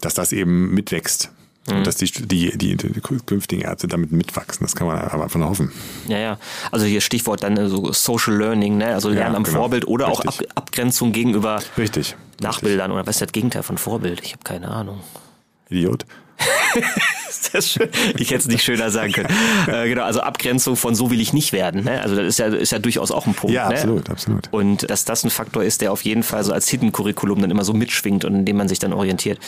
dass 0.00 0.12
das 0.12 0.32
eben 0.32 0.74
mitwächst. 0.74 1.30
Mhm. 1.68 1.78
Und 1.78 1.86
dass 1.86 1.96
die, 1.96 2.10
die, 2.10 2.56
die, 2.56 2.76
die, 2.76 3.00
künftigen 3.00 3.62
Ärzte 3.62 3.88
damit 3.88 4.12
mitwachsen, 4.12 4.64
das 4.66 4.76
kann 4.76 4.86
man 4.86 4.98
aber 4.98 5.24
einfach 5.24 5.38
nur 5.38 5.48
hoffen. 5.48 5.72
Ja, 6.08 6.18
ja. 6.18 6.38
Also 6.70 6.84
hier 6.86 7.00
Stichwort 7.00 7.42
dann 7.42 7.68
so 7.68 7.92
Social 7.92 8.36
Learning, 8.36 8.76
ne? 8.76 8.94
also 8.94 9.08
Lernen 9.08 9.32
ja, 9.32 9.36
am 9.36 9.44
genau. 9.44 9.58
Vorbild 9.58 9.86
oder 9.86 10.08
Richtig. 10.08 10.28
auch 10.28 10.40
Ab 10.40 10.46
Abgrenzung 10.56 11.12
gegenüber 11.12 11.62
Richtig. 11.78 12.16
Nachbildern. 12.40 12.90
Richtig. 12.90 12.94
Oder 12.94 13.06
was 13.06 13.16
ist 13.16 13.22
das 13.22 13.32
Gegenteil 13.32 13.62
von 13.62 13.78
Vorbild? 13.78 14.20
Ich 14.22 14.32
habe 14.32 14.42
keine 14.44 14.68
Ahnung. 14.68 15.00
Idiot. 15.70 16.04
ist 17.34 17.54
das 17.54 17.70
schön? 17.70 17.88
Ich 18.18 18.30
hätte 18.30 18.40
es 18.40 18.48
nicht 18.48 18.62
schöner 18.62 18.90
sagen 18.90 19.12
können. 19.12 19.28
Äh, 19.66 19.88
genau, 19.88 20.02
also 20.02 20.20
Abgrenzung 20.20 20.76
von 20.76 20.94
so 20.94 21.10
will 21.10 21.20
ich 21.20 21.32
nicht 21.32 21.52
werden. 21.52 21.84
Ne? 21.84 22.00
Also 22.02 22.16
das 22.16 22.26
ist 22.26 22.38
ja, 22.38 22.46
ist 22.46 22.72
ja 22.72 22.78
durchaus 22.78 23.10
auch 23.10 23.26
ein 23.26 23.34
Punkt. 23.34 23.54
Ja, 23.54 23.68
ne? 23.68 23.74
absolut, 23.74 24.10
absolut. 24.10 24.48
Und 24.50 24.90
dass 24.90 25.04
das 25.04 25.24
ein 25.24 25.30
Faktor 25.30 25.64
ist, 25.64 25.80
der 25.80 25.90
auf 25.90 26.02
jeden 26.02 26.22
Fall 26.22 26.44
so 26.44 26.52
als 26.52 26.68
Hidden 26.68 26.92
Curriculum 26.92 27.40
dann 27.40 27.50
immer 27.50 27.64
so 27.64 27.72
mitschwingt 27.72 28.24
und 28.24 28.34
in 28.34 28.44
dem 28.44 28.56
man 28.56 28.68
sich 28.68 28.78
dann 28.78 28.92
orientiert. 28.92 29.38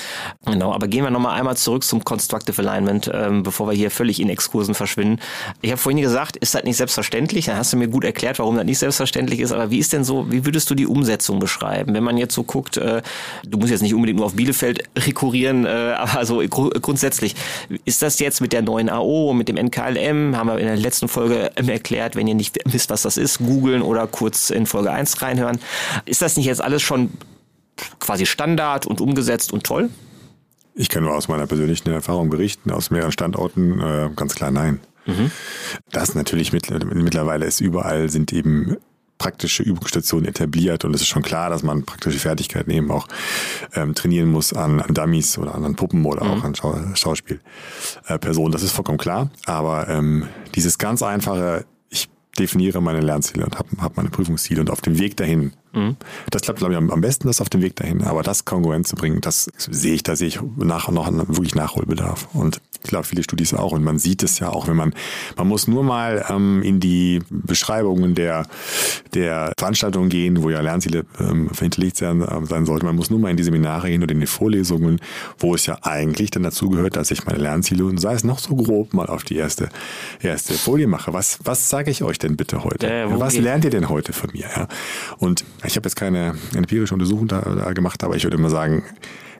Genau, 0.46 0.72
aber 0.72 0.88
gehen 0.88 1.04
wir 1.04 1.10
nochmal 1.10 1.38
einmal 1.38 1.56
zurück 1.56 1.84
zum 1.84 2.04
Constructive 2.04 2.60
Alignment, 2.60 3.10
ähm, 3.12 3.42
bevor 3.42 3.68
wir 3.68 3.74
hier 3.74 3.90
völlig 3.90 4.20
in 4.20 4.28
Exkursen 4.30 4.74
verschwinden. 4.74 5.20
Ich 5.60 5.70
habe 5.70 5.80
vorhin 5.80 6.00
gesagt, 6.00 6.36
ist 6.36 6.54
das 6.54 6.64
nicht 6.64 6.76
selbstverständlich? 6.76 7.46
Dann 7.46 7.56
hast 7.56 7.72
du 7.72 7.76
mir 7.76 7.88
gut 7.88 8.04
erklärt, 8.04 8.38
warum 8.38 8.56
das 8.56 8.64
nicht 8.64 8.78
selbstverständlich 8.78 9.40
ist. 9.40 9.52
Aber 9.52 9.70
wie 9.70 9.78
ist 9.78 9.92
denn 9.92 10.04
so, 10.04 10.30
wie 10.30 10.44
würdest 10.44 10.70
du 10.70 10.74
die 10.74 10.86
Umsetzung 10.86 11.38
beschreiben? 11.38 11.94
Wenn 11.94 12.04
man 12.04 12.16
jetzt 12.16 12.34
so 12.34 12.42
guckt, 12.42 12.76
äh, 12.76 13.02
du 13.46 13.58
musst 13.58 13.70
jetzt 13.70 13.82
nicht 13.82 13.94
unbedingt 13.94 14.18
nur 14.18 14.26
auf 14.26 14.34
Bielefeld 14.34 14.84
rekurrieren, 14.96 15.66
äh, 15.66 15.94
aber 15.96 16.24
so 16.24 16.42
gru 16.48 16.70
grundsätzlich, 16.70 17.34
ist 17.84 18.02
das 18.02 18.18
jetzt 18.18 18.40
mit 18.40 18.52
der 18.52 18.62
neuen 18.62 18.88
AO, 18.88 19.32
mit 19.32 19.48
dem 19.48 19.56
NKLM, 19.56 20.36
haben 20.36 20.48
wir 20.48 20.58
in 20.58 20.66
der 20.66 20.76
letzten 20.76 21.08
Folge 21.08 21.50
erklärt, 21.56 22.16
wenn 22.16 22.26
ihr 22.26 22.34
nicht 22.34 22.58
wisst, 22.64 22.90
was 22.90 23.02
das 23.02 23.16
ist, 23.16 23.38
googeln 23.38 23.82
oder 23.82 24.06
kurz 24.06 24.50
in 24.50 24.66
Folge 24.66 24.90
1 24.90 25.22
reinhören. 25.22 25.58
Ist 26.04 26.22
das 26.22 26.36
nicht 26.36 26.46
jetzt 26.46 26.62
alles 26.62 26.82
schon 26.82 27.10
quasi 27.98 28.26
Standard 28.26 28.86
und 28.86 29.00
umgesetzt 29.00 29.52
und 29.52 29.64
toll? 29.64 29.90
Ich 30.74 30.88
kann 30.88 31.04
nur 31.04 31.14
aus 31.14 31.28
meiner 31.28 31.46
persönlichen 31.46 31.90
Erfahrung 31.90 32.28
berichten, 32.28 32.70
aus 32.70 32.90
mehreren 32.90 33.12
Standorten, 33.12 33.80
äh, 33.80 34.10
ganz 34.14 34.34
klar 34.34 34.50
nein. 34.50 34.80
Mhm. 35.06 35.30
Das 35.90 36.14
natürlich 36.14 36.52
mit, 36.52 36.68
mittlerweile 36.94 37.46
ist 37.46 37.60
überall 37.60 38.10
sind 38.10 38.32
eben 38.32 38.76
praktische 39.18 39.62
Übungsstationen 39.62 40.28
etabliert 40.28 40.84
und 40.84 40.94
es 40.94 41.00
ist 41.00 41.08
schon 41.08 41.22
klar, 41.22 41.50
dass 41.50 41.62
man 41.62 41.84
praktische 41.84 42.18
Fertigkeiten 42.18 42.70
eben 42.70 42.90
auch 42.90 43.08
ähm, 43.74 43.94
trainieren 43.94 44.30
muss 44.30 44.52
an, 44.52 44.80
an 44.80 44.94
Dummies 44.94 45.38
oder 45.38 45.54
an 45.54 45.74
Puppen 45.74 46.04
oder 46.04 46.24
mhm. 46.24 46.30
auch 46.30 46.44
an 46.44 46.54
Schau 46.54 46.78
Schauspielpersonen. 46.94 48.52
Äh, 48.52 48.52
das 48.52 48.62
ist 48.62 48.72
vollkommen 48.72 48.98
klar. 48.98 49.30
Aber 49.46 49.88
ähm, 49.88 50.28
dieses 50.54 50.78
ganz 50.78 51.02
einfache, 51.02 51.64
ich 51.88 52.08
definiere 52.38 52.80
meine 52.82 53.00
Lernziele 53.00 53.44
und 53.44 53.58
habe 53.58 53.68
hab 53.80 53.96
meine 53.96 54.10
Prüfungsziele 54.10 54.60
und 54.60 54.70
auf 54.70 54.80
dem 54.80 54.98
Weg 54.98 55.16
dahin. 55.16 55.52
Das 56.30 56.42
klappt, 56.42 56.58
glaube 56.58 56.74
ich, 56.74 56.78
am 56.78 57.00
besten, 57.00 57.26
das 57.26 57.40
auf 57.40 57.50
dem 57.50 57.62
Weg 57.62 57.76
dahin. 57.76 58.02
Aber 58.02 58.22
das 58.22 58.44
kongruent 58.44 58.86
zu 58.86 58.96
bringen, 58.96 59.20
das 59.20 59.50
sehe 59.56 59.94
ich, 59.94 60.02
da 60.02 60.16
sehe 60.16 60.28
ich 60.28 60.40
nach, 60.56 60.90
noch 60.90 61.12
wirklich 61.12 61.54
Nachholbedarf. 61.54 62.28
Und 62.32 62.60
ich 62.86 62.90
glaube, 62.90 63.06
viele 63.06 63.22
Studis 63.22 63.52
auch. 63.52 63.72
Und 63.72 63.82
man 63.82 63.98
sieht 63.98 64.22
es 64.22 64.38
ja 64.38 64.48
auch, 64.48 64.68
wenn 64.68 64.76
man, 64.76 64.94
man 65.36 65.48
muss 65.48 65.66
nur 65.66 65.82
mal 65.82 66.24
ähm, 66.30 66.62
in 66.62 66.80
die 66.80 67.20
Beschreibungen 67.30 68.14
der, 68.14 68.46
der 69.12 69.52
Veranstaltungen 69.58 70.08
gehen, 70.08 70.42
wo 70.42 70.50
ja 70.50 70.60
Lernziele 70.60 71.04
ähm, 71.18 71.50
hinterlegt 71.58 71.96
sein, 71.96 72.22
äh, 72.22 72.46
sein 72.46 72.64
sollten. 72.64 72.86
Man 72.86 72.96
muss 72.96 73.10
nur 73.10 73.18
mal 73.18 73.30
in 73.30 73.36
die 73.36 73.42
Seminare 73.42 73.88
hin 73.88 74.02
oder 74.02 74.12
in 74.12 74.20
die 74.20 74.26
Vorlesungen, 74.26 75.00
wo 75.38 75.54
es 75.54 75.66
ja 75.66 75.78
eigentlich 75.82 76.30
dann 76.30 76.44
dazu 76.44 76.70
gehört, 76.70 76.96
dass 76.96 77.10
ich 77.10 77.26
meine 77.26 77.38
Lernziele 77.38 77.84
und 77.84 77.98
sei 77.98 78.14
es 78.14 78.24
noch 78.24 78.38
so 78.38 78.54
grob 78.54 78.94
mal 78.94 79.06
auf 79.06 79.24
die 79.24 79.36
erste, 79.36 79.68
erste 80.20 80.54
Folie 80.54 80.86
mache. 80.86 81.12
Was, 81.12 81.40
was 81.44 81.68
sage 81.68 81.90
ich 81.90 82.02
euch 82.02 82.18
denn 82.18 82.36
bitte 82.36 82.62
heute? 82.64 82.88
Äh, 82.88 83.18
was 83.18 83.36
lernt 83.36 83.64
ihr 83.64 83.70
denn 83.70 83.88
heute 83.88 84.12
von 84.12 84.30
mir? 84.32 84.46
Ja? 84.54 84.68
Und 85.18 85.44
ich 85.64 85.76
habe 85.76 85.86
jetzt 85.86 85.96
keine 85.96 86.34
empirische 86.54 86.94
Untersuchung 86.94 87.28
da, 87.28 87.40
da, 87.40 87.72
gemacht, 87.72 88.02
aber 88.04 88.16
ich 88.16 88.24
würde 88.24 88.36
immer 88.36 88.50
sagen, 88.50 88.84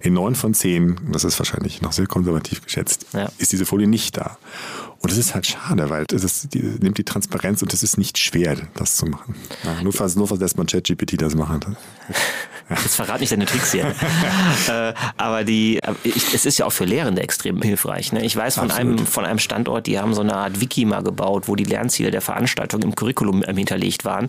in 0.01 0.13
neun 0.13 0.35
von 0.35 0.55
zehn, 0.55 0.97
das 1.11 1.25
ist 1.25 1.39
wahrscheinlich 1.39 1.83
noch 1.83 1.93
sehr 1.93 2.07
konservativ 2.07 2.63
geschätzt, 2.63 3.07
ja. 3.13 3.31
ist 3.39 3.53
diese 3.53 3.67
Folie 3.67 3.87
nicht 3.87 4.17
da. 4.17 4.39
Und 5.01 5.11
das 5.11 5.19
ist 5.19 5.35
halt 5.35 5.47
schade, 5.47 5.91
weil 5.91 6.05
das 6.07 6.25
ist, 6.25 6.55
die, 6.55 6.63
nimmt 6.63 6.99
die 6.99 7.05
Transparenz 7.05 7.63
und 7.63 7.73
es 7.73 7.83
ist 7.83 7.99
nicht 7.99 8.19
schwer, 8.19 8.57
das 8.75 8.97
zu 8.97 9.07
machen. 9.07 9.35
Ja, 9.65 9.83
nur 9.83 9.93
falls, 9.93 10.17
nur 10.17 10.27
falls 10.29 10.41
erstmal 10.41 10.67
ChatGPT 10.67 11.21
das 11.21 11.35
machen. 11.35 11.61
Jetzt 12.69 12.97
verrate 12.97 13.23
ich 13.23 13.31
deine 13.31 13.47
Tricks 13.47 13.73
hier. 13.73 13.85
äh, 14.69 14.93
aber 15.17 15.45
die, 15.45 15.79
ich, 16.03 16.35
es 16.35 16.45
ist 16.45 16.59
ja 16.59 16.67
auch 16.67 16.73
für 16.73 16.85
Lehrende 16.85 17.23
extrem 17.23 17.63
hilfreich. 17.63 18.13
Ne? 18.13 18.25
Ich 18.25 18.35
weiß 18.35 18.57
von 18.57 18.71
einem, 18.71 18.99
von 18.99 19.25
einem 19.25 19.39
Standort, 19.39 19.87
die 19.87 19.99
haben 20.01 20.15
so 20.15 20.21
eine 20.21 20.35
Art 20.35 20.61
Wiki 20.61 20.85
mal 20.85 21.03
gebaut, 21.03 21.45
wo 21.47 21.55
die 21.55 21.65
Lernziele 21.65 22.11
der 22.11 22.21
Veranstaltung 22.21 22.83
im 22.83 22.95
Curriculum 22.95 23.45
ähm, 23.47 23.57
hinterlegt 23.57 24.05
waren. 24.05 24.29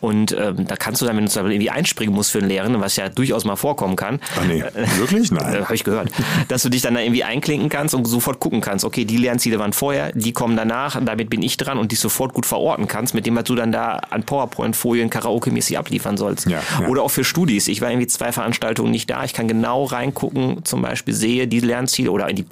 Und 0.00 0.32
ähm, 0.32 0.66
da 0.66 0.76
kannst 0.76 1.00
du 1.00 1.06
dann, 1.06 1.16
wenn 1.16 1.24
du 1.24 1.32
irgendwie 1.32 1.70
einspringen 1.70 2.14
musst 2.14 2.30
für 2.30 2.38
einen 2.38 2.48
Lehrenden, 2.48 2.80
was 2.82 2.96
ja 2.96 3.08
durchaus 3.08 3.44
mal 3.44 3.56
vorkommen 3.56 3.96
kann. 3.96 4.20
Ach 4.38 4.44
nee, 4.44 4.62
wirklich? 4.98 5.30
Nein. 5.30 5.54
Äh, 5.54 5.62
Habe 5.62 5.74
ich 5.74 5.84
gehört. 5.84 6.10
dass 6.48 6.62
du 6.62 6.68
dich 6.68 6.82
dann 6.82 6.94
da 6.94 7.00
irgendwie 7.00 7.24
einklinken 7.24 7.70
kannst 7.70 7.94
und 7.94 8.04
sofort 8.06 8.38
gucken 8.38 8.60
kannst, 8.60 8.84
okay, 8.84 9.06
die 9.06 9.16
Lernziele 9.16 9.58
waren 9.58 9.72
vorher, 9.72 10.12
die 10.12 10.32
kommen 10.32 10.56
danach, 10.56 11.00
damit 11.02 11.30
bin 11.30 11.42
ich 11.42 11.56
dran 11.56 11.78
und 11.78 11.90
die 11.90 11.96
sofort 11.96 12.34
gut 12.34 12.44
verorten 12.44 12.86
kannst, 12.86 13.14
mit 13.14 13.24
dem 13.24 13.36
was 13.36 13.44
du 13.44 13.54
dann 13.54 13.72
da 13.72 13.96
an 14.10 14.24
PowerPoint-Folien 14.24 15.08
Karaoke-mäßig 15.08 15.78
abliefern 15.78 16.16
sollst. 16.16 16.46
Ja, 16.46 16.60
ja. 16.80 16.88
Oder 16.88 17.02
auch 17.02 17.10
für 17.10 17.24
Studis 17.24 17.61
Studis. 17.62 17.68
Ich 17.68 17.80
war 17.80 17.90
irgendwie 17.90 18.06
zwei 18.06 18.32
Veranstaltungen 18.32 18.90
nicht 18.90 19.08
da. 19.10 19.24
Ich 19.24 19.32
kann 19.32 19.48
genau 19.48 19.84
reingucken, 19.84 20.64
zum 20.64 20.82
Beispiel 20.82 21.14
sehe 21.14 21.46
die 21.46 21.60
Lernziele 21.60 22.10
oder 22.10 22.32
die, 22.32 22.44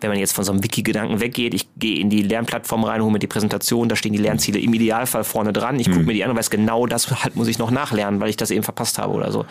wenn 0.00 0.10
man 0.10 0.18
jetzt 0.18 0.32
von 0.32 0.44
so 0.44 0.52
einem 0.52 0.62
Wiki-Gedanken 0.62 1.20
weggeht, 1.20 1.54
ich 1.54 1.68
gehe 1.76 1.98
in 1.98 2.10
die 2.10 2.22
Lernplattform 2.22 2.84
rein, 2.84 3.02
hole 3.02 3.12
mir 3.12 3.18
die 3.18 3.26
Präsentation, 3.26 3.88
da 3.88 3.96
stehen 3.96 4.12
die 4.12 4.18
Lernziele 4.18 4.58
im 4.58 4.72
Idealfall 4.72 5.24
vorne 5.24 5.52
dran. 5.52 5.78
Ich 5.78 5.86
gucke 5.86 6.00
mhm. 6.00 6.06
mir 6.06 6.14
die 6.14 6.24
an 6.24 6.30
und 6.30 6.36
weiß 6.36 6.50
genau, 6.50 6.86
das 6.86 7.10
halt 7.22 7.36
muss 7.36 7.48
ich 7.48 7.58
noch 7.58 7.70
nachlernen, 7.70 8.20
weil 8.20 8.30
ich 8.30 8.36
das 8.36 8.50
eben 8.50 8.62
verpasst 8.62 8.98
habe 8.98 9.12
oder 9.12 9.32
so. 9.32 9.44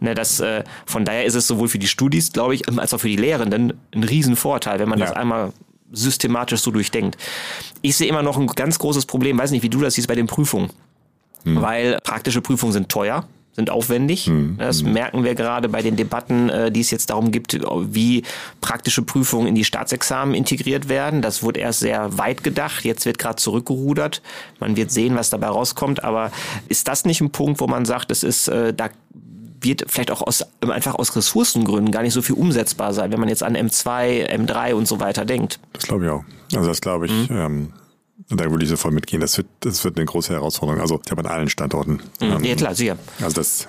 Ne, 0.00 0.14
das, 0.14 0.40
äh, 0.40 0.64
von 0.86 1.04
daher 1.04 1.24
ist 1.24 1.34
es 1.34 1.46
sowohl 1.46 1.68
für 1.68 1.78
die 1.78 1.88
Studis, 1.88 2.32
glaube 2.32 2.54
ich, 2.54 2.68
als 2.68 2.94
auch 2.94 3.00
für 3.00 3.08
die 3.08 3.16
Lehrenden 3.16 3.74
ein 3.94 4.04
Riesenvorteil, 4.04 4.78
wenn 4.78 4.88
man 4.88 4.98
ja. 4.98 5.06
das 5.06 5.16
einmal 5.16 5.52
systematisch 5.90 6.60
so 6.60 6.70
durchdenkt. 6.70 7.16
Ich 7.80 7.96
sehe 7.96 8.08
immer 8.08 8.22
noch 8.22 8.36
ein 8.36 8.46
ganz 8.46 8.78
großes 8.78 9.06
Problem, 9.06 9.38
weiß 9.38 9.52
nicht, 9.52 9.62
wie 9.62 9.70
du 9.70 9.80
das 9.80 9.94
siehst 9.94 10.08
bei 10.08 10.14
den 10.14 10.26
Prüfungen. 10.26 10.70
Mhm. 11.44 11.62
Weil 11.62 11.98
praktische 12.02 12.42
Prüfungen 12.42 12.72
sind 12.72 12.88
teuer 12.88 13.26
sind 13.58 13.70
aufwendig. 13.70 14.28
Mhm. 14.28 14.56
Das 14.56 14.82
mhm. 14.82 14.92
merken 14.92 15.24
wir 15.24 15.34
gerade 15.34 15.68
bei 15.68 15.82
den 15.82 15.96
Debatten, 15.96 16.48
äh, 16.48 16.70
die 16.70 16.80
es 16.80 16.92
jetzt 16.92 17.10
darum 17.10 17.32
gibt, 17.32 17.58
wie 17.92 18.22
praktische 18.60 19.02
Prüfungen 19.02 19.48
in 19.48 19.56
die 19.56 19.64
Staatsexamen 19.64 20.34
integriert 20.34 20.88
werden. 20.88 21.22
Das 21.22 21.42
wurde 21.42 21.58
erst 21.58 21.80
sehr 21.80 22.16
weit 22.16 22.44
gedacht. 22.44 22.84
Jetzt 22.84 23.04
wird 23.04 23.18
gerade 23.18 23.36
zurückgerudert. 23.36 24.22
Man 24.60 24.76
wird 24.76 24.92
sehen, 24.92 25.16
was 25.16 25.30
dabei 25.30 25.48
rauskommt. 25.48 26.04
Aber 26.04 26.30
ist 26.68 26.86
das 26.86 27.04
nicht 27.04 27.20
ein 27.20 27.30
Punkt, 27.30 27.60
wo 27.60 27.66
man 27.66 27.84
sagt, 27.84 28.12
es 28.12 28.22
ist 28.22 28.46
äh, 28.46 28.72
da 28.72 28.90
wird 29.60 29.86
vielleicht 29.88 30.12
auch 30.12 30.22
aus, 30.22 30.46
einfach 30.60 30.94
aus 30.94 31.16
Ressourcengründen 31.16 31.90
gar 31.90 32.02
nicht 32.02 32.12
so 32.12 32.22
viel 32.22 32.36
umsetzbar 32.36 32.92
sein, 32.92 33.10
wenn 33.10 33.18
man 33.18 33.28
jetzt 33.28 33.42
an 33.42 33.56
M2, 33.56 34.30
M3 34.30 34.74
und 34.74 34.86
so 34.86 35.00
weiter 35.00 35.24
denkt. 35.24 35.58
Das 35.72 35.82
glaube 35.82 36.04
ich 36.04 36.10
auch. 36.12 36.22
Also 36.54 36.68
das 36.68 36.80
glaube 36.80 37.06
ich. 37.06 37.12
Mhm. 37.28 37.36
Ähm 37.36 37.72
da 38.30 38.50
würde 38.50 38.64
ich 38.64 38.70
sofort 38.70 38.94
mitgehen. 38.94 39.20
Das 39.20 39.36
wird, 39.36 39.46
das 39.60 39.84
wird 39.84 39.96
eine 39.96 40.06
große 40.06 40.32
Herausforderung. 40.32 40.80
Also 40.80 41.00
ich 41.04 41.10
habe 41.10 41.22
an 41.22 41.26
allen 41.26 41.48
Standorten. 41.48 42.00
Mhm. 42.20 42.44
Ja, 42.44 42.54
klar, 42.54 42.74
sicher. 42.74 42.98
Also 43.20 43.36
das 43.36 43.68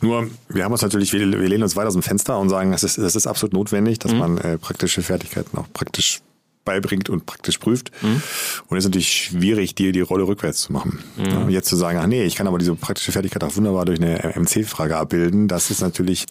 nur, 0.00 0.28
wir 0.48 0.64
haben 0.64 0.72
uns 0.72 0.82
natürlich, 0.82 1.12
wir, 1.12 1.20
wir 1.20 1.48
lehnen 1.48 1.62
uns 1.62 1.76
weit 1.76 1.86
aus 1.86 1.92
dem 1.92 2.02
Fenster 2.02 2.38
und 2.38 2.48
sagen, 2.48 2.72
es 2.72 2.82
ist, 2.82 2.98
es 2.98 3.14
ist 3.14 3.26
absolut 3.26 3.52
notwendig, 3.52 4.00
dass 4.00 4.12
mhm. 4.12 4.18
man 4.18 4.38
äh, 4.38 4.58
praktische 4.58 5.02
Fertigkeiten 5.02 5.56
auch 5.56 5.66
praktisch 5.72 6.20
beibringt 6.64 7.08
und 7.08 7.26
praktisch 7.26 7.58
prüft. 7.58 7.90
Mhm. 8.02 8.22
Und 8.68 8.76
es 8.76 8.84
ist 8.84 8.88
natürlich 8.88 9.12
schwierig, 9.12 9.74
die, 9.74 9.92
die 9.92 10.00
Rolle 10.00 10.24
rückwärts 10.24 10.62
zu 10.62 10.72
machen. 10.72 11.02
Mhm. 11.16 11.50
Jetzt 11.50 11.68
zu 11.68 11.76
sagen, 11.76 11.98
ach 11.98 12.06
nee, 12.06 12.24
ich 12.24 12.36
kann 12.36 12.46
aber 12.46 12.58
diese 12.58 12.74
praktische 12.74 13.12
Fertigkeit 13.12 13.42
auch 13.44 13.56
wunderbar 13.56 13.84
durch 13.84 14.00
eine 14.00 14.34
MC-Frage 14.36 14.96
abbilden, 14.96 15.48
das 15.48 15.70
ist 15.70 15.80
natürlich 15.80 16.26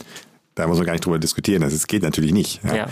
da 0.55 0.67
muss 0.67 0.77
man 0.77 0.85
gar 0.85 0.93
nicht 0.93 1.05
drüber 1.05 1.19
diskutieren. 1.19 1.61
Das 1.61 1.87
geht 1.87 2.03
natürlich 2.03 2.33
nicht. 2.33 2.61
Ja. 2.63 2.75
ja. 2.75 2.87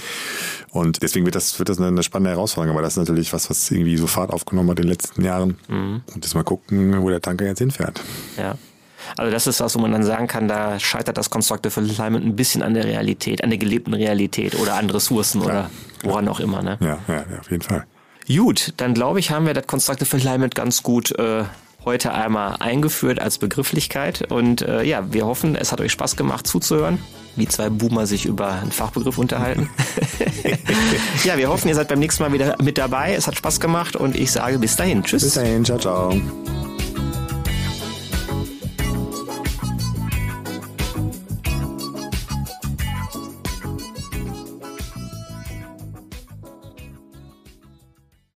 Und 0.72 1.02
deswegen 1.02 1.26
wird 1.26 1.36
das, 1.36 1.60
wird 1.60 1.70
das 1.70 1.80
eine, 1.80 2.04
spannende 2.04 2.32
Herausforderung. 2.32 2.78
Aber 2.78 2.84
das 2.84 2.94
ist 2.94 2.98
natürlich 2.98 3.34
was, 3.34 3.50
was 3.50 3.70
irgendwie 3.70 3.98
so 3.98 4.08
Fahrt 4.08 4.32
aufgenommen 4.32 4.70
hat 4.70 4.80
in 4.80 4.84
den 4.84 4.92
letzten 4.92 5.24
Jahren. 5.24 5.58
Mhm. 5.68 6.02
Und 6.14 6.26
jetzt 6.26 6.34
mal 6.36 6.44
gucken, 6.44 7.02
wo 7.02 7.10
der 7.10 7.22
Tanker 7.22 7.46
jetzt 7.46 7.60
hinfährt. 7.60 8.02
Ja. 8.38 8.56
Also 9.18 9.32
das 9.32 9.48
ist 9.48 9.60
was, 9.60 9.76
wo 9.76 9.80
man 9.80 9.92
dann 9.92 10.04
sagen 10.04 10.28
kann, 10.28 10.48
da 10.48 10.80
scheitert 10.80 11.18
das 11.18 11.30
Constructive 11.30 11.80
Alignment 11.80 12.26
ein 12.26 12.36
bisschen 12.36 12.62
an 12.62 12.74
der 12.74 12.84
Realität, 12.84 13.44
an 13.44 13.50
der 13.50 13.58
gelebten 13.58 13.94
Realität 13.94 14.56
oder 14.56 14.76
an 14.76 14.90
Ressourcen 14.90 15.42
Klar. 15.42 15.52
oder 15.52 15.70
woran 16.04 16.28
auch 16.28 16.40
immer. 16.40 16.62
Ne? 16.62 16.78
Ja, 16.82 17.00
ja, 17.08 17.26
ja, 17.32 17.40
auf 17.40 17.50
jeden 17.50 17.64
Fall. 17.64 17.86
Gut, 18.28 18.74
dann 18.78 18.94
glaube 18.94 19.20
ich, 19.20 19.32
haben 19.32 19.48
wir 19.48 19.54
das 19.54 19.66
Constructive 19.66 20.16
Alignment 20.18 20.54
ganz 20.54 20.84
gut 20.84 21.18
äh, 21.18 21.44
heute 21.86 22.14
einmal 22.14 22.58
eingeführt 22.60 23.20
als 23.20 23.38
Begrifflichkeit. 23.38 24.32
Und 24.32 24.62
äh, 24.62 24.84
ja, 24.84 25.12
wir 25.12 25.26
hoffen, 25.26 25.56
es 25.56 25.72
hat 25.72 25.82
euch 25.82 25.92
Spaß 25.92 26.16
gemacht 26.16 26.48
zuzuhören, 26.48 27.00
wie 27.36 27.48
zwei 27.48 27.70
Boomer 27.70 28.06
sich 28.06 28.26
über 28.26 28.52
einen 28.54 28.72
Fachbegriff 28.72 29.18
unterhalten. 29.18 29.70
ja, 31.24 31.38
wir 31.38 31.50
hoffen, 31.50 31.68
ihr 31.68 31.76
seid 31.76 31.88
beim 31.88 32.00
nächsten 32.00 32.24
Mal 32.24 32.34
wieder 32.34 32.56
mit 32.62 32.78
dabei. 32.78 33.14
Es 33.14 33.28
hat 33.28 33.36
Spaß 33.36 33.60
gemacht 33.60 33.96
und 33.96 34.16
ich 34.16 34.32
sage 34.32 34.60
bis 34.60 34.76
dahin. 34.76 35.04
Tschüss. 35.04 35.24
Bis 35.24 35.34
dahin, 35.34 35.66
ciao, 35.66 35.78
ciao. 35.78 36.14